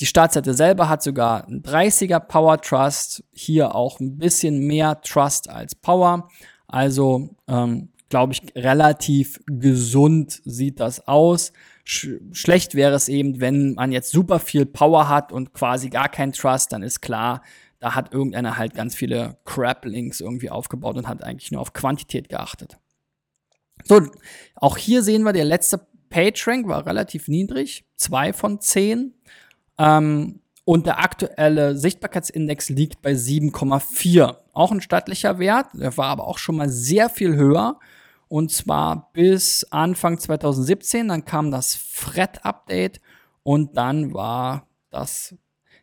Die 0.00 0.06
Startseite 0.06 0.54
selber 0.54 0.88
hat 0.88 1.02
sogar 1.02 1.48
ein 1.48 1.62
30er 1.62 2.20
Power 2.20 2.60
Trust, 2.60 3.24
hier 3.32 3.74
auch 3.74 3.98
ein 3.98 4.16
bisschen 4.16 4.60
mehr 4.60 5.00
Trust 5.00 5.50
als 5.50 5.74
Power. 5.74 6.28
Also 6.68 7.30
ähm, 7.48 7.88
glaube 8.08 8.32
ich, 8.32 8.42
relativ 8.54 9.40
gesund 9.46 10.40
sieht 10.44 10.80
das 10.80 11.08
aus. 11.08 11.52
Sch 11.84 12.08
schlecht 12.32 12.74
wäre 12.74 12.94
es 12.94 13.08
eben, 13.08 13.40
wenn 13.40 13.74
man 13.74 13.92
jetzt 13.92 14.12
super 14.12 14.38
viel 14.38 14.66
Power 14.66 15.08
hat 15.08 15.32
und 15.32 15.52
quasi 15.52 15.88
gar 15.88 16.08
kein 16.08 16.32
Trust, 16.32 16.72
dann 16.72 16.82
ist 16.82 17.00
klar, 17.00 17.42
da 17.80 17.94
hat 17.94 18.12
irgendeiner 18.12 18.56
halt 18.56 18.74
ganz 18.74 18.94
viele 18.94 19.38
Crap-Links 19.44 20.20
irgendwie 20.20 20.50
aufgebaut 20.50 20.96
und 20.96 21.08
hat 21.08 21.22
eigentlich 21.22 21.50
nur 21.50 21.60
auf 21.60 21.72
Quantität 21.72 22.28
geachtet. 22.28 22.78
So, 23.84 24.02
auch 24.56 24.76
hier 24.76 25.02
sehen 25.02 25.22
wir, 25.22 25.32
der 25.32 25.44
letzte 25.44 25.86
PageRank 26.10 26.66
war 26.68 26.86
relativ 26.86 27.28
niedrig, 27.28 27.84
zwei 27.96 28.32
von 28.32 28.60
zehn. 28.60 29.14
Ähm, 29.78 30.40
und 30.64 30.86
der 30.86 30.98
aktuelle 30.98 31.76
Sichtbarkeitsindex 31.76 32.68
liegt 32.68 33.00
bei 33.00 33.12
7,4. 33.12 34.36
Auch 34.52 34.70
ein 34.70 34.82
stattlicher 34.82 35.38
Wert, 35.38 35.68
der 35.72 35.96
war 35.96 36.08
aber 36.08 36.26
auch 36.26 36.38
schon 36.38 36.56
mal 36.56 36.68
sehr 36.68 37.08
viel 37.08 37.36
höher. 37.36 37.78
Und 38.28 38.52
zwar 38.52 39.10
bis 39.14 39.64
Anfang 39.70 40.18
2017, 40.18 41.08
dann 41.08 41.24
kam 41.24 41.50
das 41.50 41.74
Fred-Update 41.74 43.00
und 43.42 43.78
dann 43.78 44.12
war 44.12 44.66
das 44.90 45.34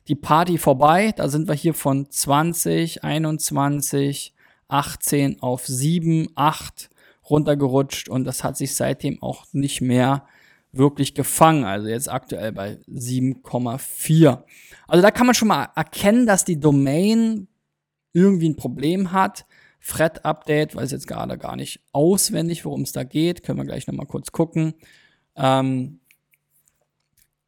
die 0.08 0.15
Party 0.15 0.60
vorbei. 0.60 1.13
Da 1.15 1.29
sind 1.29 1.47
wir 1.47 1.55
hier 1.55 1.73
von 1.73 2.12
20, 2.12 3.03
21, 3.03 4.36
18 4.67 5.41
auf 5.41 5.65
7, 5.65 6.29
8 6.36 6.89
runtergerutscht 7.29 8.09
und 8.09 8.23
das 8.25 8.43
hat 8.43 8.57
sich 8.57 8.75
seitdem 8.75 9.21
auch 9.21 9.45
nicht 9.51 9.81
mehr 9.81 10.25
wirklich 10.71 11.15
gefangen. 11.15 11.63
Also 11.63 11.88
jetzt 11.88 12.11
aktuell 12.11 12.51
bei 12.51 12.77
7,4. 12.88 14.43
Also 14.88 15.01
da 15.01 15.11
kann 15.11 15.25
man 15.25 15.35
schon 15.35 15.47
mal 15.47 15.69
erkennen, 15.75 16.25
dass 16.25 16.45
die 16.45 16.59
Domain 16.59 17.47
irgendwie 18.13 18.49
ein 18.49 18.55
Problem 18.55 19.11
hat. 19.11 19.45
Thread 19.85 20.25
Update, 20.25 20.75
weiß 20.75 20.91
jetzt 20.91 21.07
gerade 21.07 21.38
gar 21.38 21.55
nicht 21.55 21.81
auswendig, 21.91 22.65
worum 22.65 22.81
es 22.81 22.91
da 22.91 23.03
geht. 23.03 23.43
Können 23.43 23.59
wir 23.59 23.65
gleich 23.65 23.88
nochmal 23.88 24.07
kurz 24.07 24.31
gucken. 24.31 24.73
Ähm, 25.35 25.99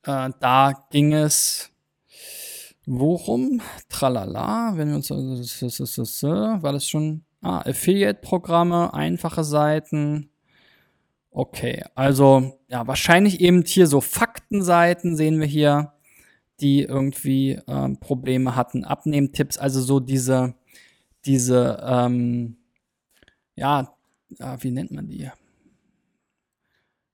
äh, 0.03 0.29
da 0.39 0.87
ging 0.91 1.13
es 1.13 1.71
worum? 2.87 3.61
Tralala, 3.89 4.73
wenn 4.75 4.89
wir 4.89 4.95
uns 4.95 5.09
war 6.61 6.73
das 6.73 6.87
schon 6.87 7.23
Ah, 7.47 7.61
Affiliate-Programme, 7.65 8.93
einfache 8.93 9.45
Seiten. 9.45 10.29
Okay, 11.31 11.85
also 11.95 12.59
ja, 12.67 12.85
wahrscheinlich 12.87 13.39
eben 13.39 13.63
hier 13.63 13.87
so 13.87 14.01
Faktenseiten 14.01 15.15
sehen 15.15 15.39
wir 15.39 15.47
hier, 15.47 15.93
die 16.59 16.81
irgendwie 16.81 17.57
ähm, 17.69 18.01
Probleme 18.01 18.57
hatten. 18.57 18.83
Abnehmtipps, 18.83 19.57
also 19.57 19.79
so 19.79 20.01
diese, 20.01 20.55
diese, 21.23 21.81
ähm, 21.87 22.57
ja, 23.55 23.95
äh, 24.39 24.57
wie 24.59 24.71
nennt 24.71 24.91
man 24.91 25.07
die? 25.07 25.31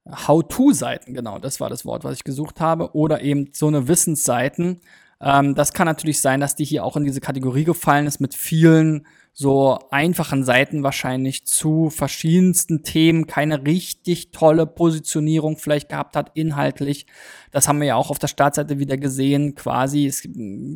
How-to-Seiten, 0.09 1.13
genau, 1.13 1.37
das 1.37 1.59
war 1.59 1.69
das 1.69 1.85
Wort, 1.85 2.03
was 2.03 2.15
ich 2.15 2.23
gesucht 2.23 2.59
habe. 2.59 2.95
Oder 2.95 3.21
eben 3.21 3.51
so 3.53 3.67
eine 3.67 3.87
Wissensseiten. 3.87 4.81
Ähm, 5.21 5.53
das 5.53 5.73
kann 5.73 5.85
natürlich 5.85 6.21
sein, 6.21 6.39
dass 6.39 6.55
die 6.55 6.65
hier 6.65 6.83
auch 6.83 6.97
in 6.97 7.03
diese 7.03 7.21
Kategorie 7.21 7.65
gefallen 7.65 8.07
ist 8.07 8.19
mit 8.19 8.33
vielen 8.33 9.05
so 9.35 9.79
einfachen 9.89 10.43
Seiten 10.43 10.83
wahrscheinlich 10.83 11.45
zu 11.45 11.89
verschiedensten 11.89 12.83
Themen 12.83 13.25
keine 13.25 13.65
richtig 13.65 14.29
tolle 14.31 14.67
Positionierung 14.67 15.57
vielleicht 15.57 15.89
gehabt 15.89 16.15
hat, 16.15 16.31
inhaltlich. 16.35 17.07
Das 17.51 17.67
haben 17.67 17.79
wir 17.79 17.87
ja 17.87 17.95
auch 17.95 18.11
auf 18.11 18.19
der 18.19 18.27
Startseite 18.27 18.77
wieder 18.77 18.95
gesehen. 18.97 19.55
Quasi 19.55 20.05
ist 20.05 20.27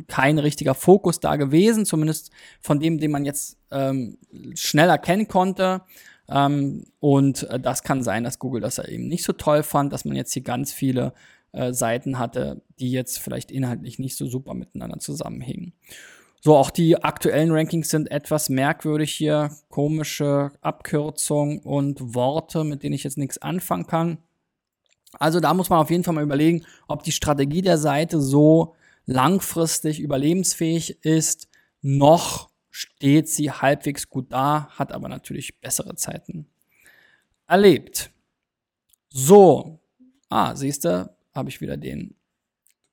kein 0.08 0.38
richtiger 0.38 0.74
Fokus 0.74 1.20
da 1.20 1.36
gewesen, 1.36 1.86
zumindest 1.86 2.32
von 2.60 2.80
dem, 2.80 2.98
den 2.98 3.12
man 3.12 3.24
jetzt 3.24 3.58
ähm, 3.70 4.18
schnell 4.54 4.88
erkennen 4.88 5.28
konnte. 5.28 5.82
Ähm, 6.28 6.84
und 6.98 7.44
äh, 7.44 7.60
das 7.60 7.84
kann 7.84 8.02
sein, 8.02 8.24
dass 8.24 8.40
Google 8.40 8.60
das 8.60 8.78
eben 8.78 9.06
nicht 9.06 9.24
so 9.24 9.32
toll 9.32 9.62
fand, 9.62 9.92
dass 9.92 10.04
man 10.04 10.16
jetzt 10.16 10.32
hier 10.32 10.42
ganz 10.42 10.72
viele 10.72 11.14
äh, 11.52 11.72
Seiten 11.72 12.18
hatte, 12.18 12.60
die 12.80 12.90
jetzt 12.90 13.18
vielleicht 13.18 13.52
inhaltlich 13.52 14.00
nicht 14.00 14.16
so 14.16 14.26
super 14.26 14.54
miteinander 14.54 14.98
zusammenhängen. 14.98 15.74
So, 16.48 16.56
auch 16.56 16.70
die 16.70 16.96
aktuellen 16.96 17.52
Rankings 17.52 17.90
sind 17.90 18.10
etwas 18.10 18.48
merkwürdig 18.48 19.12
hier. 19.12 19.50
Komische 19.68 20.50
Abkürzungen 20.62 21.58
und 21.58 22.14
Worte, 22.14 22.64
mit 22.64 22.82
denen 22.82 22.94
ich 22.94 23.04
jetzt 23.04 23.18
nichts 23.18 23.36
anfangen 23.36 23.86
kann. 23.86 24.16
Also 25.18 25.40
da 25.40 25.52
muss 25.52 25.68
man 25.68 25.78
auf 25.78 25.90
jeden 25.90 26.04
Fall 26.04 26.14
mal 26.14 26.24
überlegen, 26.24 26.64
ob 26.86 27.02
die 27.02 27.12
Strategie 27.12 27.60
der 27.60 27.76
Seite 27.76 28.22
so 28.22 28.74
langfristig 29.04 30.00
überlebensfähig 30.00 31.04
ist. 31.04 31.50
Noch 31.82 32.48
steht 32.70 33.28
sie 33.28 33.50
halbwegs 33.50 34.08
gut 34.08 34.32
da, 34.32 34.70
hat 34.70 34.92
aber 34.92 35.10
natürlich 35.10 35.60
bessere 35.60 35.96
Zeiten 35.96 36.46
erlebt. 37.46 38.10
So, 39.10 39.80
ah, 40.30 40.56
siehst 40.56 40.86
du, 40.86 41.14
habe 41.34 41.50
ich 41.50 41.60
wieder 41.60 41.76
den 41.76 42.14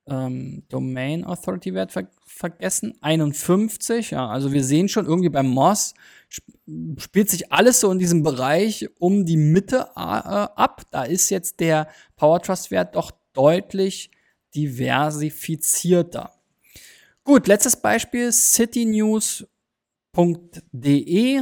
ähm, 0.08 0.64
Domain 0.70 1.24
Authority 1.26 1.74
Wert 1.74 1.92
ver 1.92 2.08
vergessen. 2.26 2.96
51, 3.02 4.12
ja, 4.12 4.28
also 4.28 4.52
wir 4.52 4.64
sehen 4.64 4.90
schon 4.90 5.06
irgendwie 5.06 5.30
beim 5.30 5.48
Moss 5.48 5.94
sp 6.28 6.44
spielt 6.98 7.30
sich 7.30 7.52
alles 7.52 7.80
so 7.80 7.92
in 7.92 8.00
diesem 8.00 8.24
Bereich 8.24 8.90
um 9.00 9.26
die 9.26 9.38
Mitte 9.38 9.92
äh, 9.96 10.00
ab. 10.00 10.82
Da 10.92 11.04
ist 11.04 11.30
jetzt 11.30 11.60
der 11.60 11.88
Power 12.16 12.42
Trust 12.42 12.72
Wert 12.72 12.96
doch 12.96 13.12
deutlich 13.34 14.10
diversifizierter. 14.56 16.32
Gut, 17.24 17.48
letztes 17.48 17.76
Beispiel, 17.76 18.32
citynews.de 18.32 19.46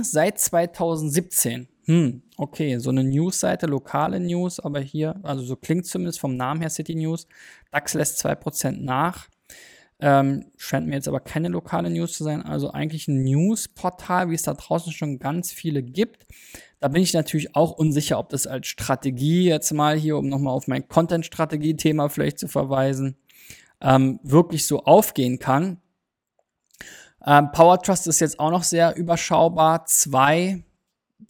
seit 0.03 0.39
2017. 0.39 1.67
Hm, 1.85 2.21
okay, 2.37 2.77
so 2.77 2.91
eine 2.91 3.03
Newsseite, 3.03 3.65
lokale 3.65 4.19
News, 4.19 4.59
aber 4.59 4.79
hier, 4.79 5.19
also 5.23 5.43
so 5.43 5.55
klingt 5.57 5.85
zumindest 5.85 6.19
vom 6.19 6.37
Namen 6.37 6.61
her 6.61 6.69
City 6.69 6.95
News. 6.95 7.27
DAX 7.71 7.93
lässt 7.93 8.25
2% 8.25 8.83
nach. 8.83 9.27
Ähm, 9.99 10.45
scheint 10.57 10.87
mir 10.87 10.95
jetzt 10.95 11.07
aber 11.07 11.19
keine 11.19 11.49
lokale 11.49 11.89
News 11.89 12.13
zu 12.13 12.23
sein, 12.23 12.41
also 12.41 12.71
eigentlich 12.71 13.07
ein 13.07 13.23
Newsportal, 13.23 14.29
wie 14.29 14.35
es 14.35 14.43
da 14.43 14.53
draußen 14.53 14.91
schon 14.91 15.19
ganz 15.19 15.51
viele 15.51 15.83
gibt. 15.83 16.25
Da 16.79 16.87
bin 16.89 17.01
ich 17.01 17.13
natürlich 17.13 17.55
auch 17.55 17.71
unsicher, 17.71 18.19
ob 18.19 18.29
das 18.29 18.47
als 18.47 18.67
Strategie 18.67 19.45
jetzt 19.45 19.71
mal 19.71 19.97
hier, 19.97 20.17
um 20.17 20.27
nochmal 20.27 20.53
auf 20.53 20.67
mein 20.67 20.87
Content-Strategie-Thema 20.87 22.09
vielleicht 22.09 22.39
zu 22.39 22.47
verweisen, 22.47 23.15
ähm, 23.81 24.19
wirklich 24.23 24.67
so 24.67 24.83
aufgehen 24.83 25.39
kann. 25.39 25.77
Ähm, 27.25 27.51
Power 27.53 27.81
Trust 27.81 28.07
ist 28.07 28.19
jetzt 28.19 28.39
auch 28.39 28.51
noch 28.51 28.63
sehr 28.63 28.95
überschaubar. 28.97 29.85
Zwei 29.85 30.63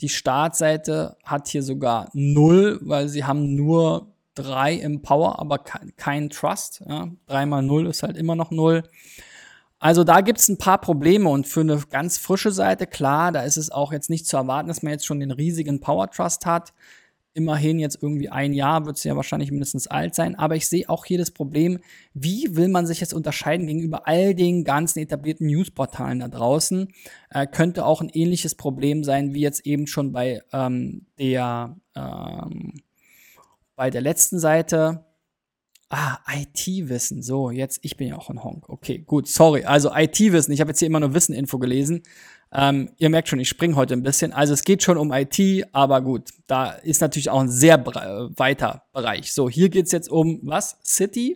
die 0.02 0.10
Startseite 0.10 1.18
hat 1.24 1.48
hier 1.48 1.64
sogar 1.64 2.10
null, 2.14 2.80
weil 2.82 3.10
sie 3.10 3.24
haben 3.24 3.56
nur 3.56 4.14
drei 4.36 4.74
im 4.74 5.02
Power, 5.02 5.40
aber 5.40 5.60
kein, 5.60 6.30
Trust. 6.30 6.84
Ja. 6.88 7.10
Drei 7.28 7.46
mal 7.46 7.62
null 7.62 7.88
ist 7.88 8.04
halt 8.04 8.18
immer 8.18 8.36
noch 8.36 8.52
null. 8.52 8.84
Also 9.80 10.04
da 10.04 10.22
gibt 10.22 10.40
es 10.40 10.48
ein 10.48 10.58
paar 10.58 10.80
Probleme 10.80 11.30
und 11.30 11.46
für 11.46 11.60
eine 11.60 11.78
ganz 11.90 12.18
frische 12.18 12.52
Seite, 12.52 12.88
klar, 12.88 13.32
da 13.32 13.42
ist 13.42 13.58
es 13.58 13.70
auch 13.70 13.92
jetzt 13.92 14.10
nicht 14.10 14.26
zu 14.26 14.38
erwarten, 14.38 14.70
dass 14.70 14.82
man 14.82 14.94
jetzt 14.94 15.06
schon 15.06 15.20
den 15.20 15.32
riesigen 15.32 15.82
Power 15.82 16.10
Trust 16.10 16.46
hat 16.46 16.74
immerhin 17.34 17.80
jetzt 17.80 17.98
irgendwie 18.02 18.30
ein 18.30 18.54
Jahr, 18.54 18.86
wird 18.86 18.98
sie 18.98 19.08
ja 19.08 19.16
wahrscheinlich 19.16 19.52
mindestens 19.52 19.88
alt 19.88 20.16
sein. 20.16 20.36
Aber 20.36 20.56
ich 20.56 20.68
sehe 20.68 20.88
auch 20.90 21.06
hier 21.06 21.18
das 21.18 21.32
Problem, 21.32 21.80
wie 22.14 22.56
will 22.56 22.68
man 22.68 22.86
sich 22.86 23.00
jetzt 23.00 23.14
unterscheiden 23.14 23.68
gegenüber 23.68 24.08
all 24.08 24.36
den 24.36 24.64
ganzen 24.64 25.00
etablierten 25.00 25.48
Newsportalen 25.48 26.20
da 26.20 26.28
draußen? 26.28 26.88
Äh, 27.30 27.48
könnte 27.48 27.86
auch 27.86 28.02
ein 28.02 28.10
ähnliches 28.10 28.56
Problem 28.56 29.04
sein, 29.04 29.34
wie 29.34 29.42
jetzt 29.42 29.66
eben 29.66 29.88
schon 29.88 30.12
bei 30.12 30.42
ähm, 30.52 31.08
der 31.18 31.76
ähm, 31.96 32.74
bei 33.76 33.90
der 33.90 34.02
letzten 34.02 34.40
Seite. 34.40 35.06
Ah, 35.90 36.18
IT-Wissen. 36.28 37.22
So, 37.22 37.52
jetzt, 37.52 37.80
ich 37.84 37.98
bin 37.98 38.08
ja 38.08 38.18
auch 38.18 38.30
ein 38.30 38.44
Honk. 38.44 38.68
Okay, 38.68 38.98
gut, 38.98 39.28
sorry. 39.28 39.64
Also 39.64 39.92
IT-Wissen. 39.94 40.52
Ich 40.52 40.60
habe 40.60 40.72
jetzt 40.72 40.80
hier 40.80 40.88
immer 40.88 41.00
nur 41.00 41.14
Wissen-Info 41.14 41.60
gelesen. 41.60 42.02
Ähm, 42.56 42.90
ihr 42.98 43.10
merkt 43.10 43.30
schon, 43.30 43.40
ich 43.40 43.50
springe 43.50 43.76
heute 43.76 43.96
ein 43.96 44.04
bisschen. 44.04 44.32
Also 44.32 44.54
es 44.54 44.64
geht 44.64 44.84
schon 44.84 44.98
um 44.98 45.12
IT, 45.12 45.40
aber 45.72 46.02
gut, 46.02 46.30
da 46.46 46.72
ist 46.72 47.02
natürlich 47.02 47.30
auch 47.30 47.40
ein 47.40 47.50
sehr 47.50 47.84
weiter 47.84 48.84
Bereich. 48.94 49.34
So, 49.34 49.50
hier 49.50 49.70
geht's 49.70 49.92
jetzt 49.92 50.10
um 50.10 50.40
was? 50.44 50.78
City? 50.84 51.36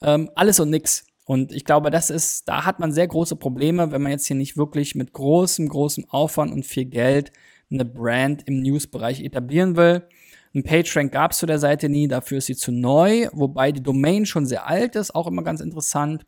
Ähm, 0.00 0.30
alles 0.36 0.60
und 0.60 0.70
nix. 0.70 1.04
Und 1.24 1.52
ich 1.52 1.64
glaube, 1.64 1.90
das 1.90 2.10
ist, 2.10 2.48
da 2.48 2.64
hat 2.64 2.78
man 2.78 2.92
sehr 2.92 3.08
große 3.08 3.36
Probleme, 3.36 3.90
wenn 3.90 4.02
man 4.02 4.12
jetzt 4.12 4.26
hier 4.26 4.36
nicht 4.36 4.56
wirklich 4.56 4.94
mit 4.94 5.12
großem, 5.12 5.68
großem 5.68 6.04
Aufwand 6.10 6.52
und 6.52 6.64
viel 6.64 6.84
Geld 6.84 7.32
eine 7.70 7.84
Brand 7.84 8.46
im 8.46 8.60
News-Bereich 8.60 9.22
etablieren 9.22 9.76
will. 9.76 10.06
Ein 10.54 10.64
PageRank 10.64 11.10
gab 11.12 11.32
es 11.32 11.38
zu 11.38 11.46
der 11.46 11.58
Seite 11.58 11.88
nie, 11.88 12.08
dafür 12.08 12.38
ist 12.38 12.46
sie 12.46 12.56
zu 12.56 12.70
neu, 12.70 13.28
wobei 13.32 13.72
die 13.72 13.82
Domain 13.82 14.26
schon 14.26 14.44
sehr 14.44 14.66
alt 14.66 14.96
ist, 14.96 15.14
auch 15.14 15.26
immer 15.26 15.42
ganz 15.42 15.60
interessant. 15.60 16.26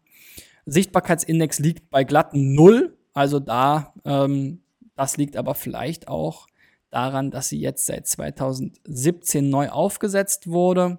Sichtbarkeitsindex 0.65 1.59
liegt 1.59 1.91
bei 1.91 2.05
glatten 2.05 2.55
Null, 2.55 2.94
also 3.15 3.41
da, 3.41 3.95
ähm, 4.05 4.63
das 4.97 5.17
liegt 5.17 5.37
aber 5.37 5.55
vielleicht 5.55 6.09
auch 6.09 6.47
daran, 6.91 7.31
dass 7.31 7.49
sie 7.49 7.59
jetzt 7.59 7.87
seit 7.87 8.07
2017 8.07 9.49
neu 9.49 9.71
aufgesetzt 9.71 10.49
wurde. 10.49 10.99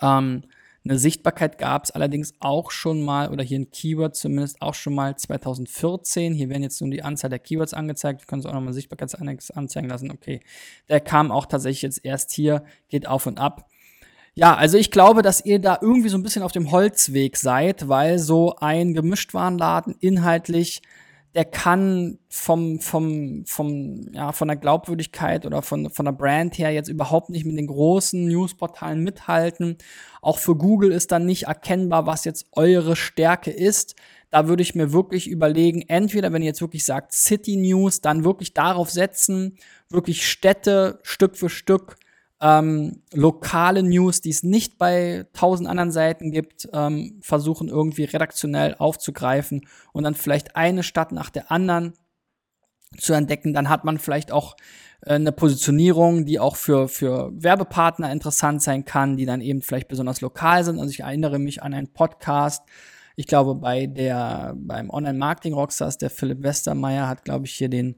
Ähm, 0.00 0.44
eine 0.84 0.98
Sichtbarkeit 0.98 1.58
gab 1.58 1.84
es 1.84 1.90
allerdings 1.90 2.34
auch 2.40 2.70
schon 2.70 3.02
mal, 3.02 3.28
oder 3.30 3.44
hier 3.44 3.58
ein 3.58 3.70
Keyword 3.70 4.16
zumindest 4.16 4.62
auch 4.62 4.74
schon 4.74 4.94
mal 4.94 5.16
2014. 5.16 6.32
Hier 6.32 6.48
werden 6.48 6.62
jetzt 6.62 6.80
nur 6.80 6.90
die 6.90 7.02
Anzahl 7.02 7.28
der 7.28 7.40
Keywords 7.40 7.74
angezeigt. 7.74 8.22
Wir 8.22 8.26
können 8.26 8.40
es 8.40 8.46
auch 8.46 8.54
nochmal 8.54 8.72
Sichtbarkeitsindex 8.72 9.50
anzeigen 9.50 9.88
lassen. 9.88 10.10
Okay, 10.10 10.40
der 10.88 11.00
kam 11.00 11.30
auch 11.30 11.44
tatsächlich 11.44 11.82
jetzt 11.82 12.04
erst 12.04 12.32
hier, 12.32 12.64
geht 12.88 13.06
auf 13.06 13.26
und 13.26 13.38
ab. 13.38 13.68
Ja, 14.38 14.54
also 14.54 14.78
ich 14.78 14.92
glaube, 14.92 15.22
dass 15.22 15.44
ihr 15.44 15.58
da 15.58 15.80
irgendwie 15.82 16.10
so 16.10 16.16
ein 16.16 16.22
bisschen 16.22 16.44
auf 16.44 16.52
dem 16.52 16.70
Holzweg 16.70 17.36
seid, 17.36 17.88
weil 17.88 18.20
so 18.20 18.54
ein 18.60 18.94
Gemischtwarenladen 18.94 19.96
inhaltlich 19.98 20.80
der 21.34 21.44
kann 21.44 22.18
vom, 22.28 22.78
vom, 22.78 23.44
vom, 23.46 24.08
ja, 24.12 24.30
von 24.30 24.46
der 24.46 24.56
Glaubwürdigkeit 24.56 25.44
oder 25.44 25.62
von, 25.62 25.90
von 25.90 26.04
der 26.04 26.12
Brand 26.12 26.56
her 26.56 26.70
jetzt 26.70 26.88
überhaupt 26.88 27.30
nicht 27.30 27.44
mit 27.46 27.58
den 27.58 27.66
großen 27.66 28.26
Newsportalen 28.28 29.02
mithalten. 29.02 29.76
Auch 30.22 30.38
für 30.38 30.54
Google 30.54 30.92
ist 30.92 31.10
dann 31.10 31.26
nicht 31.26 31.44
erkennbar, 31.44 32.06
was 32.06 32.24
jetzt 32.24 32.46
eure 32.52 32.94
Stärke 32.94 33.50
ist. 33.50 33.96
Da 34.30 34.46
würde 34.46 34.62
ich 34.62 34.76
mir 34.76 34.92
wirklich 34.92 35.28
überlegen, 35.28 35.82
entweder 35.88 36.32
wenn 36.32 36.42
ihr 36.42 36.48
jetzt 36.48 36.60
wirklich 36.60 36.84
sagt 36.84 37.12
City 37.12 37.56
News, 37.56 38.00
dann 38.02 38.22
wirklich 38.22 38.54
darauf 38.54 38.88
setzen, 38.88 39.58
wirklich 39.90 40.28
Städte 40.28 41.00
Stück 41.02 41.36
für 41.36 41.48
Stück 41.48 41.98
ähm, 42.40 43.02
lokale 43.12 43.82
News, 43.82 44.20
die 44.20 44.30
es 44.30 44.42
nicht 44.42 44.78
bei 44.78 45.26
tausend 45.32 45.68
anderen 45.68 45.90
Seiten 45.90 46.30
gibt, 46.30 46.68
ähm, 46.72 47.18
versuchen 47.20 47.68
irgendwie 47.68 48.04
redaktionell 48.04 48.76
aufzugreifen 48.78 49.66
und 49.92 50.04
dann 50.04 50.14
vielleicht 50.14 50.54
eine 50.54 50.82
Stadt 50.82 51.10
nach 51.10 51.30
der 51.30 51.50
anderen 51.50 51.94
zu 52.96 53.12
entdecken. 53.12 53.54
Dann 53.54 53.68
hat 53.68 53.84
man 53.84 53.98
vielleicht 53.98 54.30
auch 54.30 54.56
äh, 55.02 55.14
eine 55.14 55.32
Positionierung, 55.32 56.26
die 56.26 56.38
auch 56.38 56.56
für, 56.56 56.88
für 56.88 57.30
Werbepartner 57.34 58.12
interessant 58.12 58.62
sein 58.62 58.84
kann, 58.84 59.16
die 59.16 59.26
dann 59.26 59.40
eben 59.40 59.62
vielleicht 59.62 59.88
besonders 59.88 60.20
lokal 60.20 60.64
sind. 60.64 60.78
Also 60.78 60.90
ich 60.90 61.00
erinnere 61.00 61.38
mich 61.40 61.62
an 61.62 61.74
einen 61.74 61.92
Podcast, 61.92 62.62
ich 63.16 63.26
glaube, 63.26 63.56
bei 63.56 63.86
der, 63.86 64.54
beim 64.56 64.90
Online-Marketing-Rockstars, 64.90 65.98
der 65.98 66.08
Philipp 66.08 66.44
Westermeier 66.44 67.08
hat, 67.08 67.24
glaube 67.24 67.46
ich, 67.46 67.54
hier 67.54 67.68
den 67.68 67.96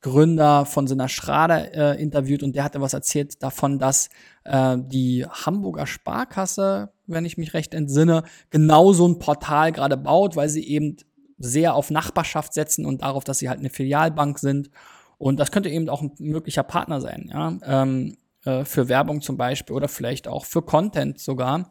Gründer 0.00 0.64
von 0.64 0.86
Sinner 0.86 1.08
Schrader 1.08 1.74
äh, 1.74 2.02
interviewt 2.02 2.42
und 2.42 2.56
der 2.56 2.64
hatte 2.64 2.80
was 2.80 2.94
erzählt 2.94 3.42
davon, 3.42 3.78
dass 3.78 4.08
äh, 4.44 4.78
die 4.78 5.26
Hamburger 5.26 5.86
Sparkasse, 5.86 6.92
wenn 7.06 7.24
ich 7.24 7.36
mich 7.36 7.52
recht 7.52 7.74
entsinne, 7.74 8.24
genau 8.50 8.92
so 8.92 9.06
ein 9.06 9.18
Portal 9.18 9.72
gerade 9.72 9.96
baut, 9.96 10.36
weil 10.36 10.48
sie 10.48 10.66
eben 10.66 10.96
sehr 11.38 11.74
auf 11.74 11.90
Nachbarschaft 11.90 12.54
setzen 12.54 12.86
und 12.86 13.02
darauf, 13.02 13.24
dass 13.24 13.38
sie 13.38 13.48
halt 13.48 13.58
eine 13.58 13.70
Filialbank 13.70 14.38
sind. 14.38 14.70
Und 15.18 15.38
das 15.38 15.50
könnte 15.50 15.68
eben 15.68 15.88
auch 15.88 16.00
ein 16.00 16.12
möglicher 16.18 16.62
Partner 16.62 17.00
sein, 17.00 17.30
ja, 17.30 17.58
ähm, 17.64 18.16
äh, 18.44 18.64
für 18.64 18.88
Werbung 18.88 19.20
zum 19.20 19.36
Beispiel 19.36 19.76
oder 19.76 19.88
vielleicht 19.88 20.28
auch 20.28 20.46
für 20.46 20.62
Content 20.62 21.18
sogar. 21.18 21.70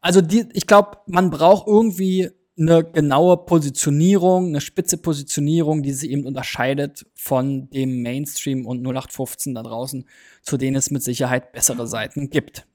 Also 0.00 0.20
die, 0.20 0.48
ich 0.52 0.68
glaube, 0.68 0.98
man 1.06 1.30
braucht 1.30 1.66
irgendwie 1.66 2.30
eine 2.58 2.84
genaue 2.84 3.36
Positionierung, 3.36 4.48
eine 4.48 4.60
spitze 4.60 4.96
Positionierung, 4.96 5.82
die 5.82 5.92
sich 5.92 6.10
eben 6.10 6.26
unterscheidet 6.26 7.06
von 7.14 7.70
dem 7.70 8.02
Mainstream 8.02 8.66
und 8.66 8.82
0815 8.82 9.54
da 9.54 9.62
draußen, 9.62 10.04
zu 10.42 10.56
denen 10.56 10.76
es 10.76 10.90
mit 10.90 11.02
Sicherheit 11.02 11.52
bessere 11.52 11.86
Seiten 11.86 12.30
gibt. 12.30 12.66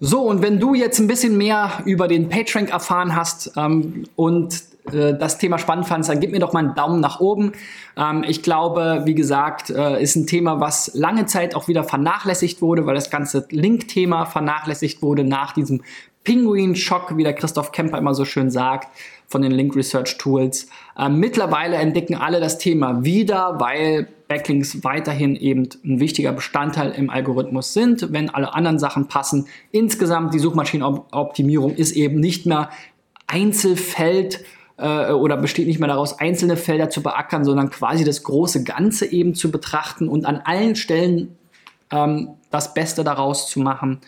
So, 0.00 0.22
und 0.22 0.42
wenn 0.42 0.58
du 0.58 0.74
jetzt 0.74 0.98
ein 0.98 1.06
bisschen 1.06 1.36
mehr 1.36 1.82
über 1.84 2.08
den 2.08 2.28
PageRank 2.28 2.70
erfahren 2.70 3.14
hast 3.14 3.52
ähm, 3.56 4.04
und 4.16 4.62
äh, 4.92 5.14
das 5.16 5.38
Thema 5.38 5.58
spannend 5.58 5.86
fandst, 5.86 6.10
dann 6.10 6.20
gib 6.20 6.32
mir 6.32 6.40
doch 6.40 6.52
mal 6.52 6.64
einen 6.64 6.74
Daumen 6.74 7.00
nach 7.00 7.20
oben. 7.20 7.52
Ähm, 7.96 8.24
ich 8.26 8.42
glaube, 8.42 9.02
wie 9.04 9.14
gesagt, 9.14 9.70
äh, 9.70 10.02
ist 10.02 10.16
ein 10.16 10.26
Thema, 10.26 10.60
was 10.60 10.90
lange 10.94 11.26
Zeit 11.26 11.54
auch 11.54 11.68
wieder 11.68 11.84
vernachlässigt 11.84 12.62
wurde, 12.62 12.84
weil 12.86 12.94
das 12.94 13.10
ganze 13.10 13.46
Link-Thema 13.50 14.26
vernachlässigt 14.26 15.02
wurde 15.02 15.24
nach 15.24 15.52
diesem 15.52 15.82
Pinguin-Schock, 16.24 17.16
wie 17.16 17.24
der 17.24 17.34
Christoph 17.34 17.72
Kemper 17.72 17.98
immer 17.98 18.14
so 18.14 18.24
schön 18.24 18.50
sagt 18.50 18.88
von 19.32 19.42
den 19.42 19.50
Link 19.50 19.74
Research 19.74 20.18
Tools. 20.18 20.68
Ähm, 20.96 21.18
mittlerweile 21.18 21.76
entdecken 21.76 22.14
alle 22.14 22.38
das 22.38 22.58
Thema 22.58 23.04
wieder, 23.04 23.58
weil 23.58 24.06
Backlinks 24.28 24.84
weiterhin 24.84 25.34
eben 25.34 25.68
ein 25.84 25.98
wichtiger 25.98 26.32
Bestandteil 26.32 26.92
im 26.92 27.10
Algorithmus 27.10 27.74
sind, 27.74 28.12
wenn 28.12 28.30
alle 28.30 28.54
anderen 28.54 28.78
Sachen 28.78 29.08
passen. 29.08 29.46
Insgesamt 29.72 30.32
die 30.32 30.38
Suchmaschinenoptimierung 30.38 31.74
ist 31.74 31.92
eben 31.92 32.20
nicht 32.20 32.46
mehr 32.46 32.70
Einzelfeld 33.26 34.44
äh, 34.76 35.10
oder 35.12 35.36
besteht 35.36 35.66
nicht 35.66 35.80
mehr 35.80 35.88
daraus, 35.88 36.18
einzelne 36.18 36.56
Felder 36.56 36.90
zu 36.90 37.02
beackern, 37.02 37.44
sondern 37.44 37.70
quasi 37.70 38.04
das 38.04 38.22
große 38.22 38.64
Ganze 38.64 39.06
eben 39.06 39.34
zu 39.34 39.50
betrachten 39.50 40.08
und 40.08 40.24
an 40.26 40.42
allen 40.44 40.76
Stellen 40.76 41.36
ähm, 41.90 42.30
das 42.50 42.74
Beste 42.74 43.04
daraus 43.04 43.48
zu 43.48 43.60
machen. 43.60 44.00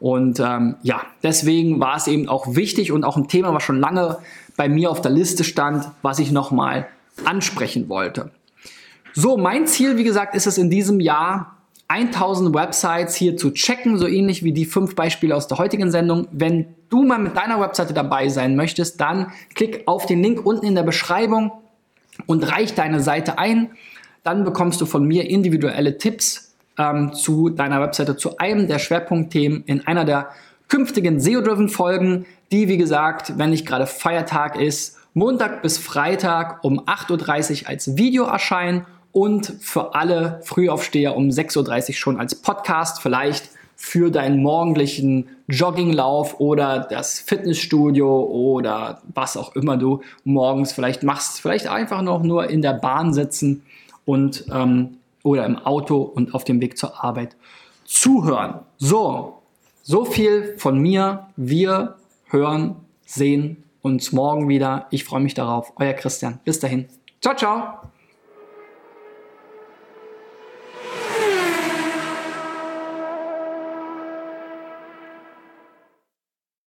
Und 0.00 0.38
ähm, 0.38 0.76
ja, 0.82 1.02
deswegen 1.22 1.80
war 1.80 1.96
es 1.96 2.06
eben 2.06 2.28
auch 2.28 2.54
wichtig 2.54 2.92
und 2.92 3.04
auch 3.04 3.16
ein 3.16 3.28
Thema, 3.28 3.52
was 3.52 3.62
schon 3.62 3.80
lange 3.80 4.18
bei 4.58 4.68
mir 4.68 4.90
auf 4.90 5.00
der 5.00 5.12
Liste 5.12 5.44
stand, 5.44 5.88
was 6.02 6.18
ich 6.18 6.32
nochmal 6.32 6.88
ansprechen 7.24 7.88
wollte. 7.88 8.32
So, 9.14 9.38
mein 9.38 9.66
Ziel, 9.66 9.96
wie 9.96 10.04
gesagt, 10.04 10.34
ist 10.34 10.46
es 10.46 10.58
in 10.58 10.68
diesem 10.68 11.00
Jahr 11.00 11.56
1000 11.86 12.54
Websites 12.54 13.14
hier 13.14 13.36
zu 13.36 13.52
checken, 13.52 13.96
so 13.96 14.06
ähnlich 14.06 14.42
wie 14.42 14.52
die 14.52 14.66
fünf 14.66 14.94
Beispiele 14.96 15.34
aus 15.34 15.46
der 15.46 15.58
heutigen 15.58 15.90
Sendung. 15.90 16.26
Wenn 16.32 16.66
du 16.90 17.04
mal 17.04 17.18
mit 17.18 17.36
deiner 17.36 17.60
Webseite 17.60 17.94
dabei 17.94 18.28
sein 18.28 18.56
möchtest, 18.56 19.00
dann 19.00 19.32
klick 19.54 19.84
auf 19.86 20.06
den 20.06 20.22
Link 20.22 20.44
unten 20.44 20.66
in 20.66 20.74
der 20.74 20.82
Beschreibung 20.82 21.52
und 22.26 22.42
reich 22.50 22.74
deine 22.74 23.00
Seite 23.00 23.38
ein. 23.38 23.70
Dann 24.24 24.44
bekommst 24.44 24.80
du 24.80 24.86
von 24.86 25.06
mir 25.06 25.30
individuelle 25.30 25.98
Tipps 25.98 26.52
ähm, 26.76 27.12
zu 27.14 27.48
deiner 27.48 27.80
Webseite, 27.80 28.16
zu 28.16 28.38
einem 28.38 28.66
der 28.66 28.80
Schwerpunktthemen 28.80 29.62
in 29.66 29.86
einer 29.86 30.04
der 30.04 30.30
künftigen 30.66 31.20
SEO-Driven 31.20 31.68
Folgen, 31.68 32.26
die 32.52 32.68
wie 32.68 32.76
gesagt, 32.76 33.38
wenn 33.38 33.50
nicht 33.50 33.66
gerade 33.66 33.86
Feiertag 33.86 34.56
ist, 34.56 34.96
Montag 35.14 35.62
bis 35.62 35.78
Freitag 35.78 36.62
um 36.62 36.80
8.30 36.80 37.62
Uhr 37.62 37.68
als 37.68 37.96
Video 37.96 38.24
erscheinen 38.24 38.86
und 39.12 39.46
für 39.60 39.94
alle 39.94 40.40
Frühaufsteher 40.44 41.16
um 41.16 41.28
6.30 41.28 41.88
Uhr 41.88 41.94
schon 41.94 42.20
als 42.20 42.34
Podcast, 42.34 43.02
vielleicht 43.02 43.50
für 43.74 44.10
deinen 44.10 44.42
morgendlichen 44.42 45.28
Jogginglauf 45.46 46.40
oder 46.40 46.80
das 46.90 47.20
Fitnessstudio 47.20 48.22
oder 48.24 49.02
was 49.14 49.36
auch 49.36 49.54
immer 49.54 49.76
du 49.76 50.02
morgens 50.24 50.72
vielleicht 50.72 51.04
machst. 51.04 51.40
Vielleicht 51.40 51.68
einfach 51.68 52.02
noch 52.02 52.22
nur 52.22 52.50
in 52.50 52.60
der 52.60 52.74
Bahn 52.74 53.14
sitzen 53.14 53.62
und 54.04 54.46
ähm, 54.52 54.98
oder 55.22 55.46
im 55.46 55.58
Auto 55.58 56.02
und 56.02 56.34
auf 56.34 56.44
dem 56.44 56.60
Weg 56.60 56.76
zur 56.76 57.02
Arbeit 57.04 57.36
zuhören. 57.84 58.60
So, 58.78 59.42
so 59.82 60.04
viel 60.04 60.54
von 60.58 60.78
mir. 60.78 61.28
Wir 61.36 61.94
hören, 62.28 62.76
sehen 63.06 63.64
uns 63.82 64.12
morgen 64.12 64.48
wieder. 64.48 64.86
Ich 64.90 65.04
freue 65.04 65.20
mich 65.20 65.34
darauf. 65.34 65.72
Euer 65.76 65.94
Christian. 65.94 66.40
Bis 66.44 66.60
dahin. 66.60 66.86
Ciao, 67.20 67.34
ciao. 67.34 67.80